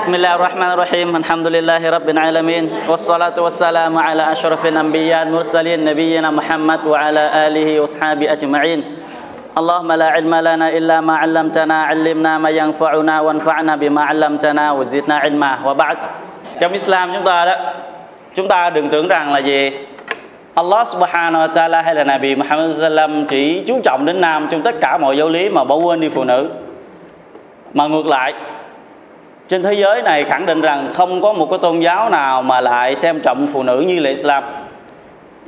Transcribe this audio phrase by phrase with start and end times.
[0.00, 6.31] بسم الله الرحمن الرحيم الحمد لله رب العالمين والصلاة والسلام على أشرف الأنبياء المرسلين نبينا
[6.31, 8.79] محمد وعلى آله وأصحابه أجمعين
[9.59, 15.51] اللهم لا علم لنا إلا ما علمتنا علمنا ما ينفعنا وانفعنا بما علمتنا وزدنا علما
[15.67, 15.97] وبعد
[16.55, 17.55] trong Islam chúng ta đó
[18.33, 19.71] chúng ta đừng tưởng rằng là gì
[20.55, 24.61] Allah subhanahu wa ta'ala hay là Nabi Muhammad sallam chỉ chú trọng đến nam trong
[24.61, 26.49] tất cả mọi giáo lý mà bỏ quên đi phụ nữ
[27.73, 28.33] mà ngược lại
[29.51, 32.61] trên thế giới này khẳng định rằng không có một cái tôn giáo nào mà
[32.61, 34.43] lại xem trọng phụ nữ như là Islam.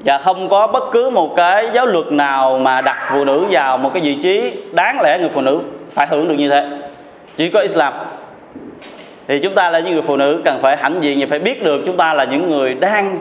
[0.06, 3.78] Và không có bất cứ một cái giáo luật nào mà đặt phụ nữ vào
[3.78, 5.60] một cái vị trí đáng lẽ người phụ nữ
[5.94, 6.70] phải hưởng được như thế.
[7.38, 7.94] Chỉ có Islam.
[9.28, 11.64] Thì chúng ta là những người phụ nữ cần phải hãnh diện và phải biết
[11.64, 13.20] được chúng ta là những người đang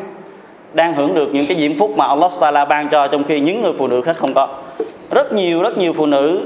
[0.73, 3.63] đang hưởng được những cái diễm phúc mà Allah Taala ban cho, trong khi những
[3.63, 4.49] người phụ nữ khác không có.
[5.11, 6.41] Rất nhiều rất nhiều phụ nữ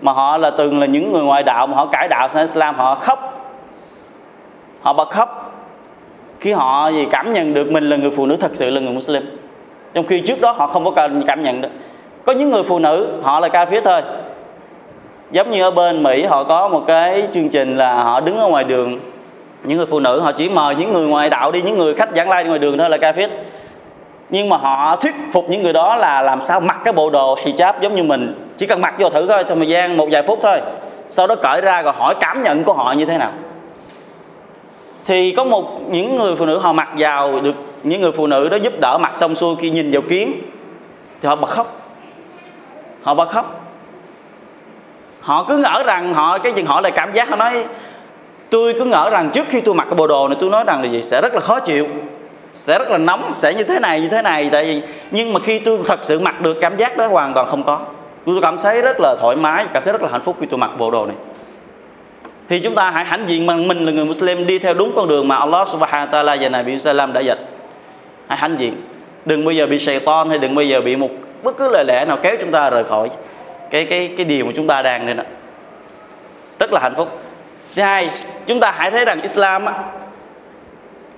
[0.00, 2.74] mà họ là từng là những người ngoại đạo, mà họ cải đạo sang Islam,
[2.74, 3.39] họ khóc
[4.82, 5.52] họ bật khóc.
[6.40, 8.92] Khi họ gì cảm nhận được mình là người phụ nữ thật sự là người
[8.92, 9.38] Muslim.
[9.92, 10.90] Trong khi trước đó họ không có
[11.26, 11.68] cảm nhận được.
[12.26, 14.02] Có những người phụ nữ, họ là ca phía thôi.
[15.30, 18.46] Giống như ở bên Mỹ, họ có một cái chương trình là họ đứng ở
[18.46, 19.00] ngoài đường.
[19.64, 22.08] Những người phụ nữ, họ chỉ mời những người ngoài đạo đi, những người khách
[22.16, 23.28] giảng lai ngoài đường thôi là ca phía
[24.30, 27.36] nhưng mà họ thuyết phục những người đó là làm sao mặc cái bộ đồ
[27.36, 28.50] hijab giống như mình.
[28.56, 30.60] Chỉ cần mặc vô thử thôi, trong thời gian một vài phút thôi.
[31.08, 33.30] Sau đó cởi ra rồi hỏi cảm nhận của họ như thế nào
[35.10, 38.48] thì có một những người phụ nữ họ mặc vào được, những người phụ nữ
[38.48, 40.32] đó giúp đỡ mặc xong xuôi khi nhìn vào kiến,
[41.22, 41.80] thì họ bật khóc.
[43.02, 43.64] Họ bật khóc.
[45.20, 47.64] Họ cứ ngỡ rằng họ, cái gì họ lại cảm giác, họ nói,
[48.50, 50.82] tôi cứ ngỡ rằng trước khi tôi mặc cái bộ đồ này, tôi nói rằng
[50.82, 51.02] là gì?
[51.02, 51.86] Sẽ rất là khó chịu,
[52.52, 54.48] sẽ rất là nóng, sẽ như thế này, như thế này.
[54.52, 57.46] Tại vì, nhưng mà khi tôi thật sự mặc được, cảm giác đó hoàn toàn
[57.46, 57.80] không có.
[58.26, 60.58] Tôi cảm thấy rất là thoải mái, cảm thấy rất là hạnh phúc khi tôi
[60.58, 61.16] mặc bộ đồ này
[62.50, 65.08] thì chúng ta hãy hãnh diện bằng mình là người Muslim đi theo đúng con
[65.08, 67.36] đường mà Allah Subhanahu wa Taala và Nabi Sallam đã dạy.
[68.28, 68.74] Hãy hãnh diện.
[69.24, 71.08] Đừng bao giờ bị shaitan hay đừng bao giờ bị một
[71.42, 73.10] bất cứ lời lẽ nào kéo chúng ta rời khỏi
[73.70, 75.24] cái cái cái điều mà chúng ta đang nên đó.
[76.60, 77.08] rất là hạnh phúc.
[77.74, 78.10] Thứ hai
[78.46, 79.74] chúng ta hãy thấy rằng Islam á,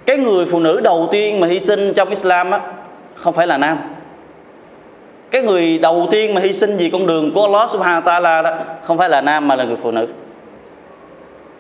[0.07, 2.61] cái người phụ nữ đầu tiên mà hy sinh trong Islam á,
[3.15, 3.79] không phải là nam.
[5.31, 8.43] Cái người đầu tiên mà hy sinh vì con đường của Allah Subhanahu wa Taala
[8.43, 10.09] đó không phải là nam mà là người phụ nữ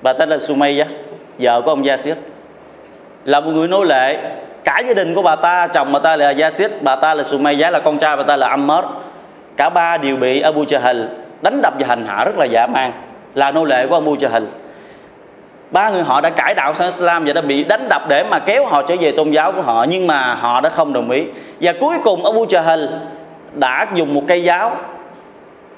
[0.03, 0.87] bà tên là Sumayya
[1.39, 2.15] vợ của ông Yazid
[3.25, 4.19] là một người nô lệ,
[4.65, 7.71] cả gia đình của bà ta, chồng bà ta là Yazid bà ta là Sumayya
[7.71, 8.85] là con trai bà ta là Ammar
[9.57, 11.07] cả ba đều bị Abu Jahl
[11.43, 12.93] đánh đập và hành hạ rất là dã man,
[13.35, 14.47] là nô lệ của Abu Jahl
[15.73, 18.39] ba người họ đã cải đạo sang Islam và đã bị đánh đập để mà
[18.39, 21.25] kéo họ trở về tôn giáo của họ, nhưng mà họ đã không đồng ý.
[21.61, 22.89] Và cuối cùng Abu Jahl
[23.55, 24.77] đã dùng một cây giáo,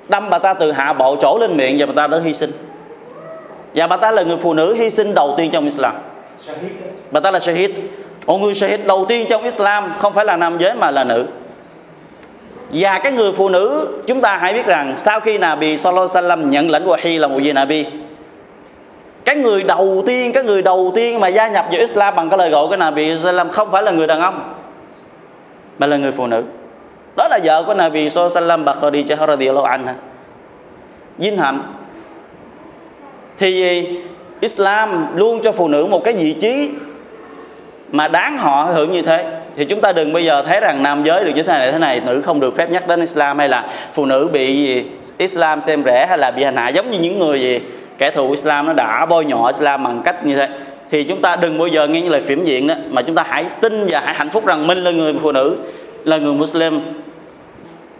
[0.08, 2.52] đâm bà ta từ hạ bộ trổ lên miệng và bà ta đã hy sinh
[3.74, 5.94] và bà ta là người phụ nữ hy sinh đầu tiên trong Islam.
[7.10, 7.70] Bà ta là Shahid.
[8.26, 11.26] Một người Shahid đầu tiên trong Islam không phải là nam giới mà là nữ.
[12.72, 16.28] Và cái người phụ nữ chúng ta hãy biết rằng sau khi Nabi Sallallahu Alaihi
[16.28, 17.86] Wasallam nhận lãnh Wahi là một vị Nabi
[19.24, 22.38] cái người đầu tiên cái người đầu tiên mà gia nhập vào Islam bằng cái
[22.38, 24.54] lời gọi của Nabi Sallam không phải là người đàn ông
[25.78, 26.42] mà là người phụ nữ.
[27.16, 29.94] Đó là vợ của Nabi Sallam bà Khadijah radhiyallahu anha.
[31.18, 31.74] Vinh hạnh
[33.38, 33.82] thì
[34.40, 36.70] Islam luôn cho phụ nữ một cái vị trí
[37.92, 39.24] mà đáng họ hưởng như thế.
[39.56, 41.78] Thì chúng ta đừng bây giờ thấy rằng nam giới được như thế này thế
[41.78, 42.00] này.
[42.06, 44.84] Nữ không được phép nhắc đến Islam hay là phụ nữ bị gì
[45.18, 46.68] Islam xem rẻ hay là bị hành hạ.
[46.68, 47.60] Giống như những người gì
[47.98, 50.48] kẻ thù Islam nó đã bôi nhọ Islam bằng cách như thế.
[50.90, 53.24] Thì chúng ta đừng bao giờ nghe những lời phiểm diện đó, mà chúng ta
[53.28, 55.56] hãy tin và hãy hạnh phúc rằng mình là người phụ nữ,
[56.04, 56.80] là người Muslim.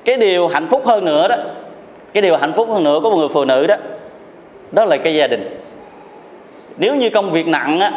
[0.05, 1.37] Cái điều hạnh phúc hơn nữa đó,
[2.13, 3.77] cái điều hạnh phúc hơn nữa của một người phụ nữ đó
[4.75, 5.61] đó là cái gia đình.
[6.77, 7.93] Nếu như công việc nặng á,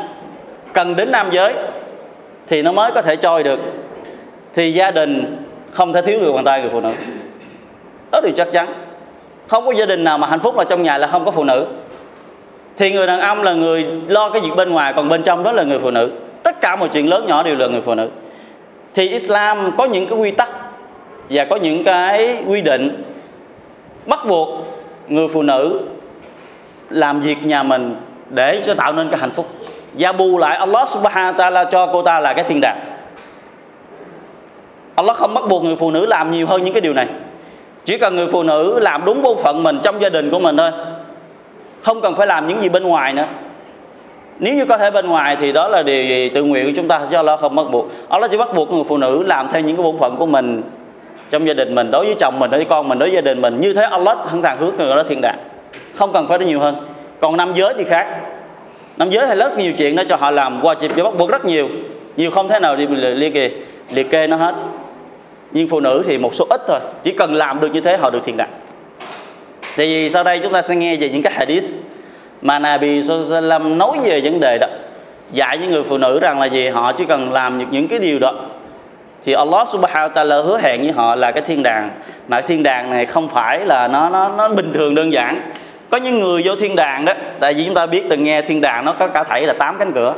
[0.73, 1.53] cần đến nam giới
[2.47, 3.59] thì nó mới có thể trôi được.
[4.53, 5.37] Thì gia đình
[5.71, 6.91] không thể thiếu người bàn tay người phụ nữ.
[8.11, 8.73] Đó điều chắc chắn.
[9.47, 11.43] Không có gia đình nào mà hạnh phúc là trong nhà là không có phụ
[11.43, 11.65] nữ.
[12.77, 15.51] Thì người đàn ông là người lo cái việc bên ngoài còn bên trong đó
[15.51, 16.11] là người phụ nữ.
[16.43, 18.09] Tất cả mọi chuyện lớn nhỏ đều là người phụ nữ.
[18.93, 20.49] Thì Islam có những cái quy tắc
[21.29, 23.03] và có những cái quy định
[24.05, 24.49] bắt buộc
[25.07, 25.79] người phụ nữ
[26.89, 27.95] làm việc nhà mình
[28.29, 29.47] để cho tạo nên cái hạnh phúc.
[29.93, 32.79] Và bù lại Allah subhanahu wa ta'ala cho cô ta là cái thiên đàng.
[34.95, 37.07] Allah không bắt buộc người phụ nữ làm nhiều hơn những cái điều này.
[37.85, 40.57] Chỉ cần người phụ nữ làm đúng bổn phận mình trong gia đình của mình
[40.57, 40.71] thôi.
[41.81, 43.25] Không cần phải làm những gì bên ngoài nữa.
[44.39, 46.87] Nếu như có thể bên ngoài thì đó là điều gì tự nguyện của chúng
[46.87, 47.87] ta cho Allah không bắt buộc.
[48.09, 50.61] Allah chỉ bắt buộc người phụ nữ làm theo những cái bổn phận của mình
[51.29, 53.21] trong gia đình mình, đối với chồng mình, đối với con mình, đối với gia
[53.21, 53.61] đình mình.
[53.61, 55.37] Như thế Allah sẵn sàng hướng người đó thiên đàng
[55.93, 56.75] không cần phải nhiều hơn.
[57.19, 58.07] Còn nam giới thì khác.
[58.97, 61.29] Nam giới hay rất nhiều chuyện đó cho họ làm qua chịp cho bắt buộc
[61.29, 61.69] rất nhiều.
[62.17, 63.51] Nhiều không thể nào đi liệt kê
[63.91, 64.55] liệt kê nó hết.
[65.51, 66.79] Nhưng phụ nữ thì một số ít thôi.
[67.03, 68.49] Chỉ cần làm được như thế họ được thiện đàng
[69.77, 71.63] thì sau đây chúng ta sẽ nghe về những cái hadith
[72.41, 74.67] mà Nabi Sallam nói về vấn đề đó.
[75.31, 76.67] Dạy những người phụ nữ rằng là gì?
[76.67, 78.33] Họ chỉ cần làm những, những cái điều đó
[79.23, 81.89] thì Allah Subhanahu wa Taala hứa hẹn với họ là cái thiên đàng.
[82.27, 85.51] Mà cái thiên đàng này không phải là nó nó nó bình thường đơn giản.
[85.89, 88.61] Có những người vô thiên đàng đó, tại vì chúng ta biết từng nghe thiên
[88.61, 90.13] đàng nó có cả thảy là tám cánh cửa.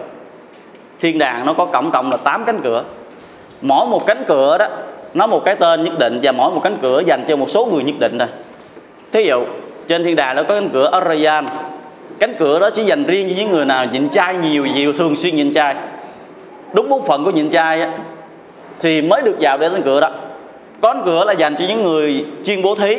[0.99, 2.83] Thiên đàng nó có cộng cộng là tám cánh cửa.
[3.61, 4.67] Mỗi một cánh cửa đó,
[5.13, 7.65] nó một cái tên nhất định và mỗi một cánh cửa dành cho một số
[7.65, 8.27] người nhất định thôi.
[9.11, 9.45] Thí dụ,
[9.87, 11.45] trên thiên đàng nó có cánh cửa Arayan
[12.19, 15.15] cánh cửa đó chỉ dành riêng cho những người nào nhịn chay nhiều nhiều thường
[15.15, 15.75] xuyên nhịn chay
[16.73, 17.87] đúng bốn phận của nhịn chay
[18.79, 20.11] thì mới được vào đến cánh cửa đó.
[20.81, 22.97] Cánh cửa là dành cho những người chuyên bố thí.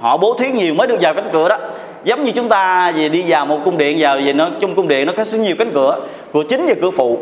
[0.00, 1.58] Họ bố thí nhiều mới được vào cánh cửa đó.
[2.04, 4.88] Giống như chúng ta về đi vào một cung điện, vào về nó, trong cung
[4.88, 6.00] điện nó có rất nhiều cánh cửa.
[6.32, 7.18] Cửa chính và cửa phụ.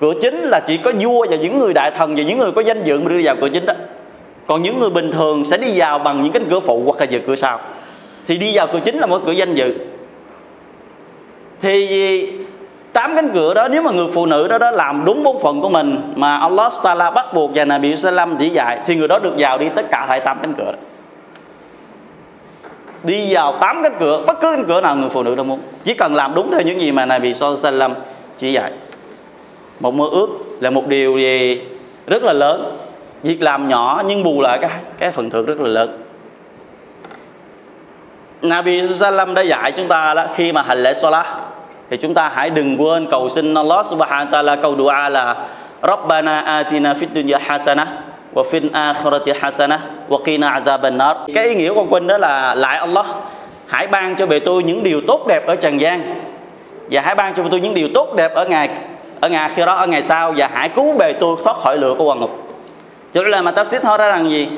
[0.00, 2.62] Cửa chính là chỉ có vua và những người đại thần và những người có
[2.62, 3.74] danh dự mới đưa vào cửa chính đó.
[4.46, 7.06] Còn những người bình thường sẽ đi vào bằng những cánh cửa phụ hoặc là
[7.10, 7.60] về cửa sau.
[8.26, 9.74] Thì đi vào cửa chính là một cửa danh dự.
[11.60, 12.28] Thì
[12.96, 15.60] tám cánh cửa đó, nếu mà người phụ nữ đó đó làm đúng bốn phần
[15.60, 19.18] của mình, mà Allah Taala bắt buộc và Nabi Sallam chỉ dạy, thì người đó
[19.18, 20.78] được vào đi tất cả hai tám cánh cửa đó.
[23.02, 25.60] đi vào tám cánh cửa, bất cứ cánh cửa nào người phụ nữ đó muốn.
[25.84, 27.94] Chỉ cần làm đúng theo những gì mà Nabi Sallam
[28.38, 28.72] chỉ dạy.
[29.80, 30.28] Một mơ ước
[30.60, 31.60] là một điều gì
[32.06, 32.76] rất là lớn.
[33.22, 36.02] Việc làm nhỏ nhưng bù lại cái cái phần thưởng rất là lớn.
[38.42, 41.26] Nabi Sallam đã dạy chúng ta đó, khi mà hành lễ Salah
[41.90, 45.36] thì chúng ta hãy đừng quên cầu xin Allah Subhanahu wa ta'ala, câu dua là,
[45.82, 47.86] Rabbana atina fid dunya hasana
[48.34, 49.78] wa fil akhirati hasana
[50.08, 51.16] wa qina adhaban nar.
[51.34, 53.06] Cái ý nghĩa của quân đó là, lại Allah,
[53.66, 56.20] hãy ban cho bề tôi những điều tốt đẹp ở trần gian
[56.90, 58.68] và hãy ban cho bề tôi những điều tốt đẹp ở ngày
[59.20, 61.94] ở ngày khi đó, ở ngày sau và hãy cứu bề tôi thoát khỏi lửa
[61.98, 62.48] của quan ngục.
[63.14, 64.48] Cho nên là mà tafsir nói ra rằng gì?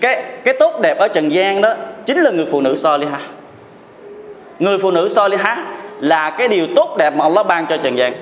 [0.00, 1.74] Cái cái tốt đẹp ở trần gian đó
[2.06, 3.18] chính là người phụ nữ Soliha.
[4.58, 5.56] Người phụ nữ Soliha
[6.00, 8.12] là cái điều tốt đẹp mà Allah ban cho trần gian.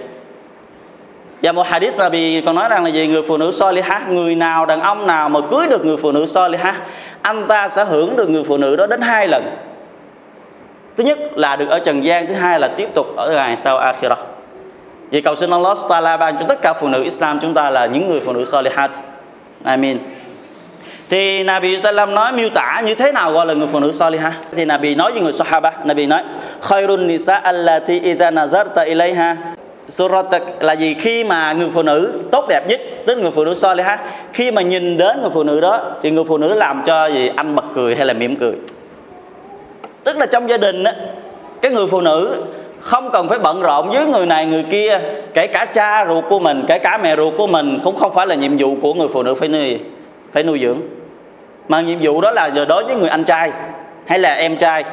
[1.43, 3.07] Và một hadith là vì còn nói rằng là gì?
[3.07, 6.27] Người phụ nữ soliha người nào đàn ông nào mà cưới được người phụ nữ
[6.27, 6.75] soliha
[7.23, 9.57] anh ta sẽ hưởng được người phụ nữ đó đến hai lần.
[10.97, 13.79] Thứ nhất là được ở trần gian, thứ hai là tiếp tục ở ngày sau
[13.79, 14.19] akhirah.
[15.13, 17.87] Vậy cầu xin Allah Taala ban cho tất cả phụ nữ Islam chúng ta là
[17.87, 18.91] những người phụ nữ solihat
[19.65, 19.99] Amin
[21.09, 24.33] thì Nabi Sallam nói miêu tả như thế nào gọi là người phụ nữ Saliha?
[24.57, 25.73] Thì Nabi nói với người Sahaba.
[25.85, 26.23] Nabi nói,
[26.61, 29.37] khairun nisa allati idha nazarta ilayha.
[29.89, 30.95] Suratak là gì?
[30.95, 33.99] Khi mà người phụ nữ tốt đẹp nhất tức người phụ nữ Saliha,
[34.33, 37.31] khi mà nhìn đến người phụ nữ đó thì người phụ nữ làm cho gì?
[37.37, 38.53] Anh bật cười hay là mỉm cười?
[40.05, 40.95] Tức là trong gia đình á,
[41.63, 42.43] cái người phụ nữ
[42.81, 45.01] không cần phải bận rộn với người này, người kia,
[45.35, 48.27] kể cả cha ruột của mình, kể cả mẹ ruột của mình, cũng không phải
[48.27, 49.79] là nhiệm vụ của người phụ nữ phải nuôi
[50.33, 50.79] phải nuôi dưỡng
[51.69, 53.53] mà nhiệm vụ đó là giờ đối với người anh trai
[54.07, 54.85] hay là em trai.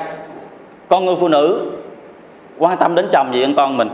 [0.88, 1.72] Con người phụ nữ
[2.58, 3.90] quan tâm đến chồng gì anh con mình.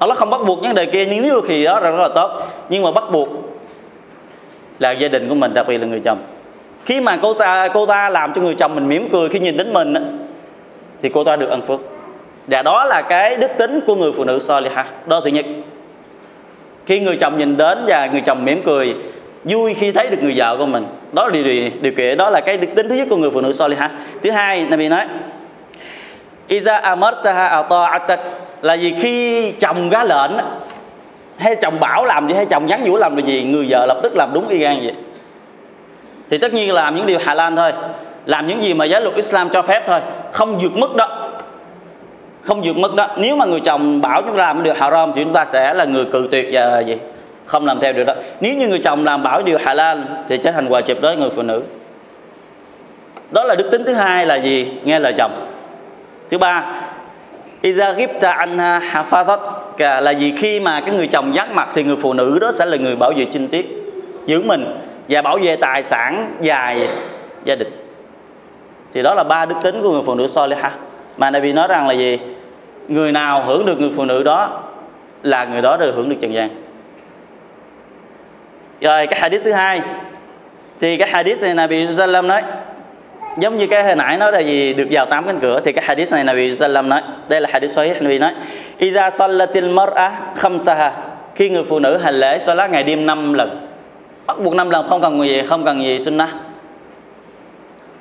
[0.00, 2.30] Nó không bắt buộc vấn đề kia, nhưng nếu thì đó là rất là tốt.
[2.68, 3.28] Nhưng mà bắt buộc
[4.78, 6.18] là gia đình của mình, đặc biệt là người chồng.
[6.84, 9.56] Khi mà cô ta cô ta làm cho người chồng mình mỉm cười khi nhìn
[9.56, 9.94] đến mình
[11.02, 11.80] thì cô ta được ân phước.
[12.46, 15.46] Và đó là cái đức tính của người phụ nữ Soliha đó thứ nhất
[16.86, 18.96] khi người chồng nhìn đến và người chồng mỉm cười
[19.44, 20.86] vui khi thấy được người vợ của mình.
[21.12, 23.30] Đó là điều, điều, điều kiện đó là cái đức tính thứ nhất của người
[23.30, 23.90] phụ nữ Soliha
[24.22, 25.04] thứ hai Nabi nói
[26.48, 28.16] Iza amartaha ata'atak.
[28.62, 28.94] Là gì?
[29.00, 30.30] Khi chồng ra lệnh
[31.36, 34.16] hay chồng bảo làm gì hay chồng nhắn nhủ làm gì người vợ lập tức
[34.16, 34.94] làm đúng y gan vậy.
[36.30, 37.72] Thì tất nhiên là làm những điều hà lan thôi.
[38.26, 40.00] Làm những gì mà giáo luật Islam cho phép thôi.
[40.32, 41.28] Không vượt mức đó.
[42.42, 43.08] Không vượt mức đó.
[43.16, 45.84] Nếu mà người chồng bảo chúng ta làm điều haram thì chúng ta sẽ là
[45.84, 46.96] người cự tuyệt và gì?
[47.46, 48.14] Không làm theo điều đó.
[48.40, 51.16] Nếu như người chồng làm bảo điều Hà Lan thì trở thành quà chụp đối
[51.16, 51.62] với người phụ nữ.
[53.30, 54.72] Đó là đức tính thứ hai là gì?
[54.84, 55.46] Nghe lời chồng.
[56.30, 56.82] Thứ ba,
[57.62, 59.38] Iza ghibta anha hafazat.
[60.00, 60.34] Là gì?
[60.38, 62.96] Khi mà cái người chồng dắt mặt thì người phụ nữ đó sẽ là người
[62.96, 63.66] bảo vệ chi tiết,
[64.26, 66.88] giữ mình và bảo vệ tài sản dài
[67.44, 67.68] gia đình.
[68.92, 70.70] Thì đó là ba đức tính của người phụ nữ Soliha
[71.16, 72.18] mà Nabi nói rằng là gì?
[72.88, 74.62] Người nào hưởng được người phụ nữ đó
[75.22, 76.48] là người đó được hưởng được trần gian
[78.80, 79.80] rồi cái hadith thứ hai.
[80.80, 82.42] Thì cái hadith này Nabi Sallam nói
[83.38, 85.84] giống như cái hồi nãy nói là gì được vào tám cánh cửa thì cái
[85.88, 88.32] hadith này Nabi Sallam nói đây là hadith sahih Nabi nói
[88.78, 90.92] Iza sallatil mar'a khamsaha.
[91.34, 93.68] Khi người phụ nữ hành lễ salat ngày đêm 5 lần
[94.26, 96.28] bắt buộc 5 lần không cần gì không cần gì sunnah.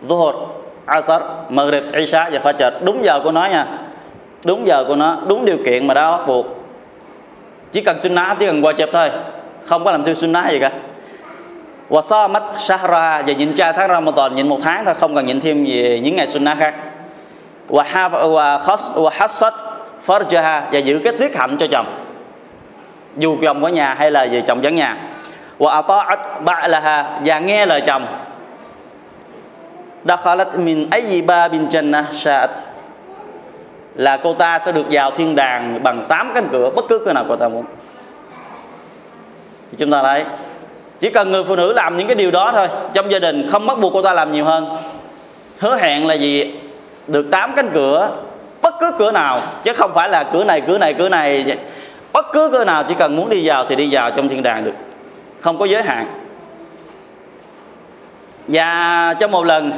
[0.07, 0.33] Zuhur,
[0.85, 2.71] Asar, Maghrib, Isha và Fajr.
[2.81, 3.67] Đúng giờ của nó nha.
[4.45, 6.45] Đúng giờ của nó đúng điều kiện mà đó bắt buộc.
[7.71, 9.09] Chỉ cần sunnah chỉ cần qua chụp thôi
[9.65, 10.71] không có làm theo sunnah gì cả.
[11.89, 15.25] Và so mắt shahra và nhịn chay tháng Ramadan nhịn một tháng thôi, không cần
[15.25, 16.75] nhịn thêm gì, những ngày sunnah khác.
[17.67, 19.53] Và ha và khas và hasad
[20.05, 21.85] farjaha và giữ cái tiết hạnh cho chồng.
[23.17, 24.97] Dù chồng ở nhà hay là về chồng vắng nhà.
[25.57, 28.05] Và ata'at ba'laha, và nghe lời chồng.
[30.05, 32.47] Dakhalat min ayyi babin jannah sha'at.
[33.95, 37.13] Là cô ta sẽ được vào thiên đàng bằng 8 cánh cửa, bất cứ cửa
[37.13, 37.65] nào cô ta muốn
[39.77, 40.23] chúng ta thấy
[40.99, 42.67] chỉ cần người phụ nữ làm những cái điều đó thôi.
[42.93, 44.77] Trong gia đình không bắt buộc cô ta làm nhiều hơn.
[45.59, 46.53] Hứa hẹn là gì?
[47.07, 48.09] Được tám cánh cửa,
[48.61, 51.57] bất cứ cửa nào, chứ không phải là cửa này cửa này cửa này.
[52.13, 54.63] Bất cứ cửa nào, chỉ cần muốn đi vào thì đi vào trong thiên đàng
[54.63, 54.73] được.
[55.39, 56.07] Không có giới hạn.
[58.47, 59.71] Và trong một lần,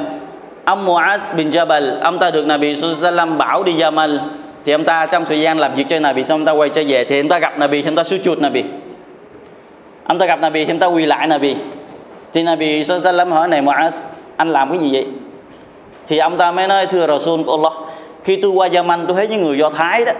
[0.64, 4.18] ông Mu'ad bin Jabal, ông ta được Nabi Sallam bảo đi Yaman.
[4.64, 6.82] Thì ông ta trong thời gian làm việc cho Nabi, xong ông ta quay trở
[6.88, 8.64] về, thì ông ta gặp Nabi ông ta sujud Nabi
[10.08, 11.56] ông ta gặp Nabi thì ông ta quỳ lại Nabi.
[12.32, 13.90] Thì Nabi Sallam hỏi này mà
[14.36, 15.06] anh làm cái gì vậy?
[16.06, 17.72] Thì ông ta mới nói, thưa Rasul của Allah,
[18.24, 20.12] khi tôi qua Yemen tôi thấy những người Do Thái đó,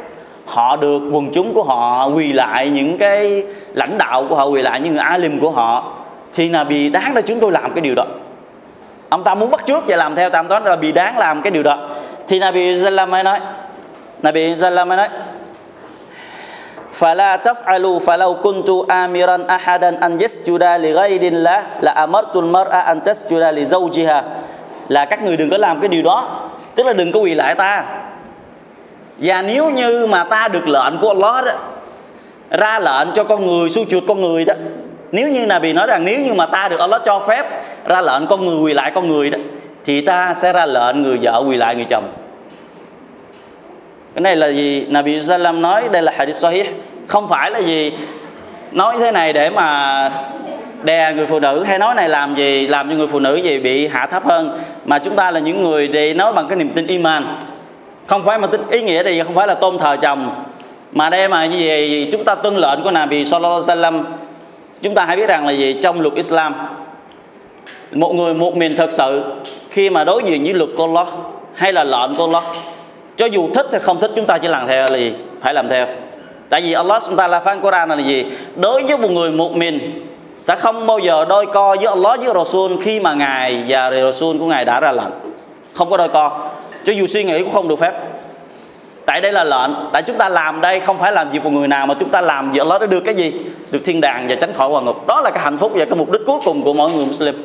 [0.47, 4.63] họ được quần chúng của họ quỳ lại những cái lãnh đạo của họ, quỳ
[4.63, 5.93] lại những người alim của họ.
[6.35, 8.05] Thì là bị đáng để chúng tôi làm cái điều đó.
[9.09, 11.51] Ông ta muốn bắt trước và làm theo tam toán là bị đáng làm cái
[11.51, 11.89] điều đó.
[12.29, 13.41] Thì Nabi Sallam mới nói,
[14.23, 15.09] Nabi Sallam mới nói
[16.98, 24.24] فلا تفعلوا فلو كنت آمرا أحدا أن يسجد لغير الله لأمرت المرأة أن تسجد لزوجها
[24.90, 27.56] là các người đừng có làm cái điều đó tức là đừng có quỳ lại
[27.56, 27.86] ta
[29.18, 31.52] và nếu như mà ta được lệnh của Allah đó
[32.50, 34.54] ra lệnh cho con người su chuột con người đó
[35.12, 37.46] nếu như là bị nói rằng nếu như mà ta được Allah cho phép
[37.86, 39.38] ra lệnh con người quỳ lại con người đó
[39.86, 42.14] thì ta sẽ ra lệnh người vợ quỳ lại người chồng
[44.19, 44.87] cái này là gì?
[44.89, 46.67] Nabi Sallam nói đây là hadith sahih.
[47.07, 47.93] Không phải là gì
[48.73, 50.11] nói thế này để mà
[50.83, 52.67] đè người phụ nữ hay nói này làm gì?
[52.67, 54.61] Làm cho người phụ nữ gì bị hạ thấp hơn?
[54.85, 57.23] Mà chúng ta là những người để nói bằng cái niềm tin iman.
[58.07, 60.45] Không phải mà tính ý nghĩa gì không phải là tôn thờ chồng.
[60.93, 64.03] Mà đây mà như vậy chúng ta tuân lệnh của Nabi Sallallahu Alaihi Wasallam.
[64.83, 65.77] Chúng ta hãy biết rằng là gì?
[65.83, 66.55] Trong luật Islam,
[67.93, 69.23] một người một mình thật sự
[69.71, 71.09] khi mà đối diện với luật của Allah
[71.55, 72.43] hay là lệnh của Allah
[73.19, 75.15] cho dù thích hay không thích, chúng ta chỉ làm theo là gì?
[75.41, 75.87] Phải làm theo.
[76.49, 78.27] Tại vì Allah chúng ta là phán Quran là gì?
[78.57, 80.07] Đối với một người một mình
[80.37, 84.39] sẽ không bao giờ đôi co với Allah, với Rasul khi mà ngài và Rasul
[84.39, 85.11] của ngài đã ra lệnh.
[85.75, 86.41] Không có đôi co.
[86.85, 87.93] Cho dù suy nghĩ cũng không được phép.
[89.07, 89.71] Tại đây là lệnh.
[89.93, 92.21] Tại chúng ta làm đây không phải làm việc một người nào mà chúng ta
[92.21, 93.33] làm việc Allah đã được cái gì?
[93.71, 95.07] Được thiên đàng và tránh khỏi hòa ngục.
[95.07, 97.37] Đó là cái hạnh phúc và cái mục đích cuối cùng của mọi người Muslim.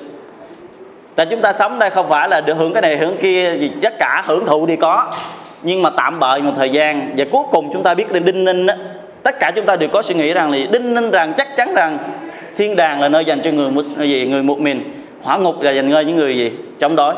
[1.16, 3.72] Tại chúng ta sống đây không phải là được hưởng cái này, hưởng kia gì,
[3.82, 5.12] tất cả hưởng thụ đi có
[5.64, 8.46] nhưng mà tạm bợ một thời gian và cuối cùng chúng ta biết đến đinh
[8.46, 8.74] ninh đó,
[9.24, 11.74] tất cả chúng ta đều có suy nghĩ rằng là đinh ninh rằng chắc chắn
[11.76, 11.98] rằng
[12.56, 15.92] thiên đàng là nơi dành cho người gì người một mình hỏa ngục là dành
[15.92, 17.16] cho những người gì chống đối.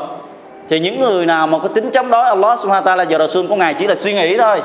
[0.69, 3.47] Thì những người nào mà có tính chống đối Allah subhanahu wa ta'ala và Rasul
[3.47, 4.61] của Ngài chỉ là suy nghĩ thôi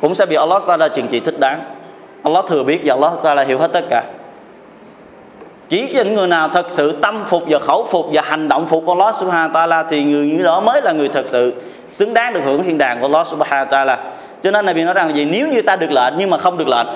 [0.00, 1.64] cũng sẽ bị Allah ta'ala trừng trị thích đáng.
[2.22, 4.02] Allah thừa biết và Allah ta'ala hiểu hết tất cả
[5.68, 8.88] chỉ những người nào thật sự tâm phục và khẩu phục và hành động phục
[8.88, 11.54] Allah subhanahu wa ta'ala thì người như đó mới là người thật sự
[11.90, 13.96] xứng đáng được hưởng thiên đàng của Allah subhanahu wa ta'ala.
[14.42, 15.24] Cho nên Nabi nói rằng là gì?
[15.24, 16.86] Nếu như ta được lệnh nhưng mà không được lệnh.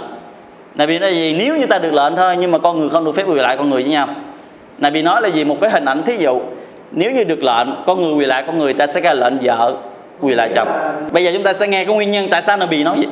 [0.74, 1.36] Nabi nói gì?
[1.38, 3.56] Nếu như ta được lệnh thôi nhưng mà con người không được phép quỳ lại
[3.56, 4.08] con người với nhau.
[4.78, 5.44] Nabi nói là gì?
[5.44, 6.40] Một cái hình ảnh thí dụ.
[6.90, 9.74] Nếu như được lệnh, con người quỳ lại con người, ta sẽ ra lệnh vợ
[10.20, 10.68] quỳ lại chồng.
[11.12, 13.08] Bây giờ chúng ta sẽ nghe cái nguyên nhân tại sao Nabi nói vậy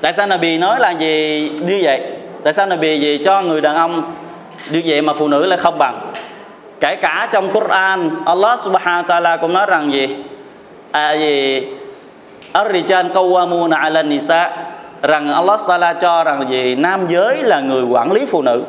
[0.00, 1.50] tại sao Nabi nói là gì?
[1.66, 2.00] Như vậy.
[2.42, 4.12] Tại sao Nabi gì cho người đàn ông
[4.70, 6.12] như vậy mà phụ nữ là không bằng.
[6.80, 10.16] Kể cả trong Quran, Allah subhanahu wa ta'ala cũng nói rằng gì?
[10.90, 11.66] À gì?
[12.52, 14.50] Ar-rijal qawwamuna 'ala nisa.
[15.02, 16.74] Rằng Allah Taala cho rằng gì?
[16.74, 18.62] Nam giới là người quản lý phụ nữ.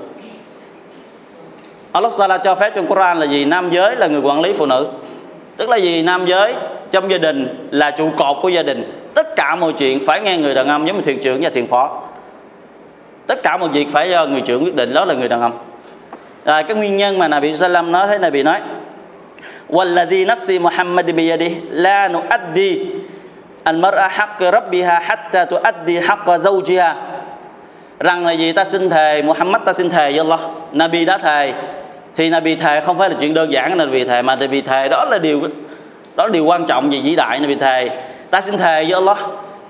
[1.91, 3.45] Allah Taala cho phép trong Quran là gì?
[3.45, 4.87] Nam giới là người quản lý phụ nữ.
[5.57, 6.03] Tức là gì?
[6.03, 6.53] Nam giới
[6.91, 9.09] trong gia đình là trụ cột của gia đình.
[9.13, 11.67] Tất cả mọi chuyện phải nghe người đàn ông giống như thuyền trưởng và thuyền
[11.67, 12.01] phó.
[13.27, 15.57] Tất cả mọi việc phải do người trưởng quyết định, đó là người đàn ông
[16.46, 18.60] à, cái nguyên nhân mà Nabi Sallam nói thế Nabi nói
[19.72, 22.72] والذي نفسي محمد بيده لا نؤدي
[23.68, 26.94] المرأة حق ربها حتى تؤدي حق زوجها
[28.00, 30.40] rằng là gì ta xin thề Muhammad ta xin thề với Allah
[30.72, 31.52] Nabi đã thề
[32.14, 35.04] thì Nabi thề không phải là chuyện đơn giản Nabi thề mà Nabi thề đó
[35.04, 35.40] là điều
[36.16, 37.88] đó là điều quan trọng và vĩ đại Nabi thề
[38.30, 39.18] ta xin thề với Allah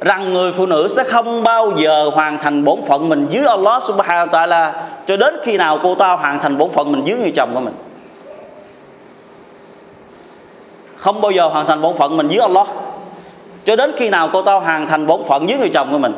[0.02, 3.84] rằng người phụ nữ sẽ không bao giờ hoàn thành bổn phận mình dưới Allah
[3.84, 4.72] subhanahu wa ta'ala
[5.06, 7.60] cho đến khi nào cô ta hoàn thành bổn phận mình dưới người chồng của
[7.60, 7.74] mình.
[10.98, 12.68] Không bao giờ hoàn thành bổn phận mình dưới Allah.
[13.66, 16.14] Cho đến khi nào cô ta hoàn thành bổn phận dưới người chồng của mình.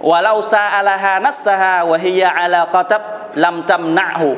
[0.00, 3.00] Wa lau sa alaha nafsaha wa hiya ala qatab
[3.34, 4.34] lam tamna'hu.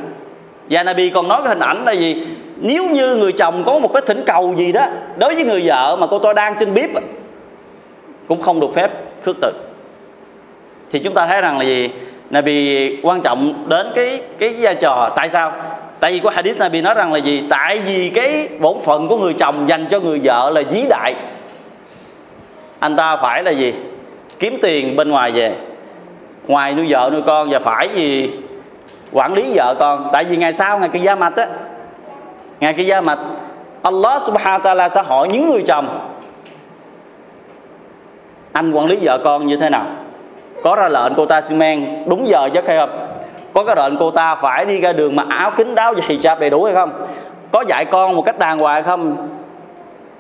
[0.71, 2.27] Và Nabi còn nói cái hình ảnh là gì?
[2.63, 5.97] Nếu như người chồng có một cái thỉnh cầu gì đó, đối với người vợ
[5.97, 6.91] mà cô tôi đang trên bếp
[8.29, 8.91] cũng không được phép
[9.23, 9.53] khước từ.
[10.91, 11.91] Thì chúng ta thấy rằng là gì?
[12.31, 15.53] Nabi quan trọng đến cái cái vai trò tại sao?
[16.01, 17.45] Tại vì có hadith Nabi nói rằng là gì?
[17.51, 21.15] Tại vì cái bổn phận của người chồng dành cho người vợ là dí đại.
[22.81, 23.75] Anh ta phải là gì?
[24.39, 25.55] Kiếm tiền bên ngoài về,
[26.47, 28.31] ngoài nuôi vợ nuôi con và phải gì?
[29.13, 30.09] Quản lý vợ con.
[30.13, 31.47] Tại vì ngày sau, ngày kia gia mạch á
[32.63, 33.19] ngày kia gia mạch,
[33.83, 36.11] Allah subhanahu wa ta'ala sẽ hỏi những người chồng,
[38.53, 39.87] anh quản lý vợ con như thế nào?
[40.63, 43.09] Có ra lệnh cô ta xi men đúng giờ chứ hay không?
[43.55, 46.39] Có cái lệnh cô ta phải đi ra đường mặc áo kính đáo và hijab
[46.39, 47.07] đầy đủ hay không?
[47.53, 49.29] Có dạy con một cách đàng hoàng không?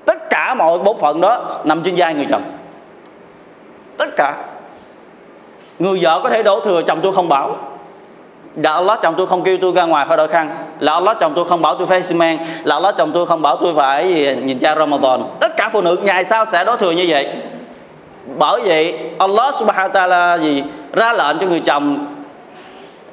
[0.04, 2.42] Tất cả mọi bổn phận đó nằm trên vai người chồng.
[3.98, 4.34] Tất cả.
[5.78, 7.56] Người vợ có thể đổ thừa, chồng tôi không bảo
[8.56, 10.56] là Allah chồng tôi không kêu tôi ra ngoài phải đội khăn.
[10.80, 13.42] Là Allah chồng tôi không bảo tôi phải xi men là Allah chồng tôi không
[13.42, 15.22] bảo tôi phải nhìn cha Ramadan.
[15.40, 17.28] Tất cả phụ nữ ngày sau sẽ đối thừa như vậy.
[18.38, 20.62] Bởi vậy, Allah subhanahu wa ta'ala gì?
[20.92, 22.06] Ra lệnh cho người chồng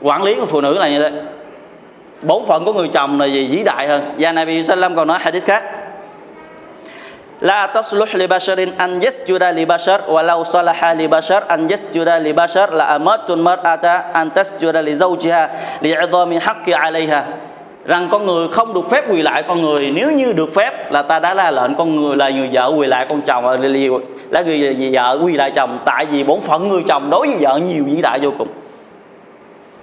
[0.01, 1.11] quản lý của phụ nữ là như thế.
[2.21, 3.47] Bổn phận của người chồng là gì?
[3.47, 4.15] Vĩ đại hơn.
[4.19, 5.63] Và Nabi Sallam còn nói hadith khác
[7.41, 12.33] la tasluh li basharin an yasjuda li bashar, walau salaha li bashar, an yasjuda li
[12.33, 15.49] bashar, la amatun mar'ata an tasjuda li zawjiha
[15.81, 17.23] li'idhami haqqi 'alayha
[17.85, 19.91] rằng con người không được phép quỳ lại con người.
[19.95, 22.87] Nếu như được phép là ta đã ra lệnh con người là người vợ quỳ
[22.87, 23.45] lại con chồng,
[24.29, 25.79] là người vợ quỳ lại chồng.
[25.85, 28.47] Tại vì bổn phận người chồng đối với vợ nhiều vĩ đại vô cùng.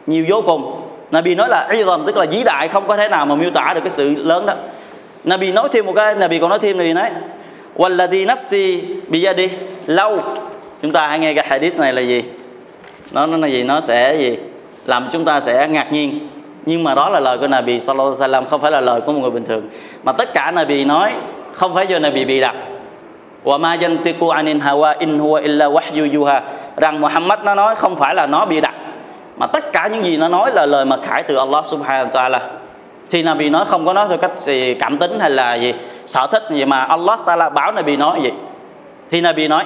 [0.07, 0.83] Nhiều vô cùng.
[1.11, 3.73] Nabi nói là Izam, tức là vĩ đại, không có thể nào mà miêu tả
[3.75, 4.55] được cái sự lớn đó.
[5.25, 7.11] Nabi nói thêm một cái, Nabi còn nói thêm này nói
[7.77, 9.49] Walladhi nafsi biyadi
[9.87, 10.21] lâu.
[10.83, 12.25] Chúng ta hãy nghe cái hadith này là gì?
[13.11, 13.63] Nó nó là gì?
[13.63, 14.37] Nó sẽ gì?
[14.87, 16.29] Làm chúng ta sẽ ngạc nhiên.
[16.67, 19.13] Nhưng mà đó là lời của Nabi Sallallahu Alaihi Wasallam, không phải là lời của
[19.13, 19.69] một người bình thường.
[20.03, 21.13] Mà tất cả Nabi nói,
[21.53, 22.55] không phải do Nabi bị đặt.
[23.45, 26.43] Wa ma yantiqu anin hawa in huwa illa wahyu yuha.
[26.77, 28.75] Rằng Muhammad nó nói không phải là nó bị đặt.
[29.37, 32.11] Mà tất cả những gì nó nói là lời mà khải từ Allah subhanahu wa
[32.11, 32.39] ta'ala
[33.10, 35.74] thì Nabi nói không có nói theo cách gì cảm tính hay là gì
[36.06, 38.32] sở thích gì mà Allah ta'ala bảo Nabi nói gì
[39.10, 39.64] thì Nabi nói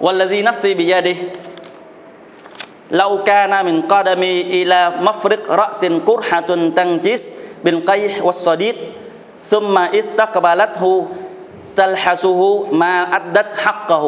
[0.00, 1.16] والذي نفسي بيده
[2.90, 7.22] لو كان من قدمي إلى مفرق رأس قرحة تنجس
[7.64, 8.76] بالقيح والصديد
[9.44, 11.08] ثم استقبلته
[11.76, 12.40] تلحسه
[12.72, 14.04] ما أدت حقه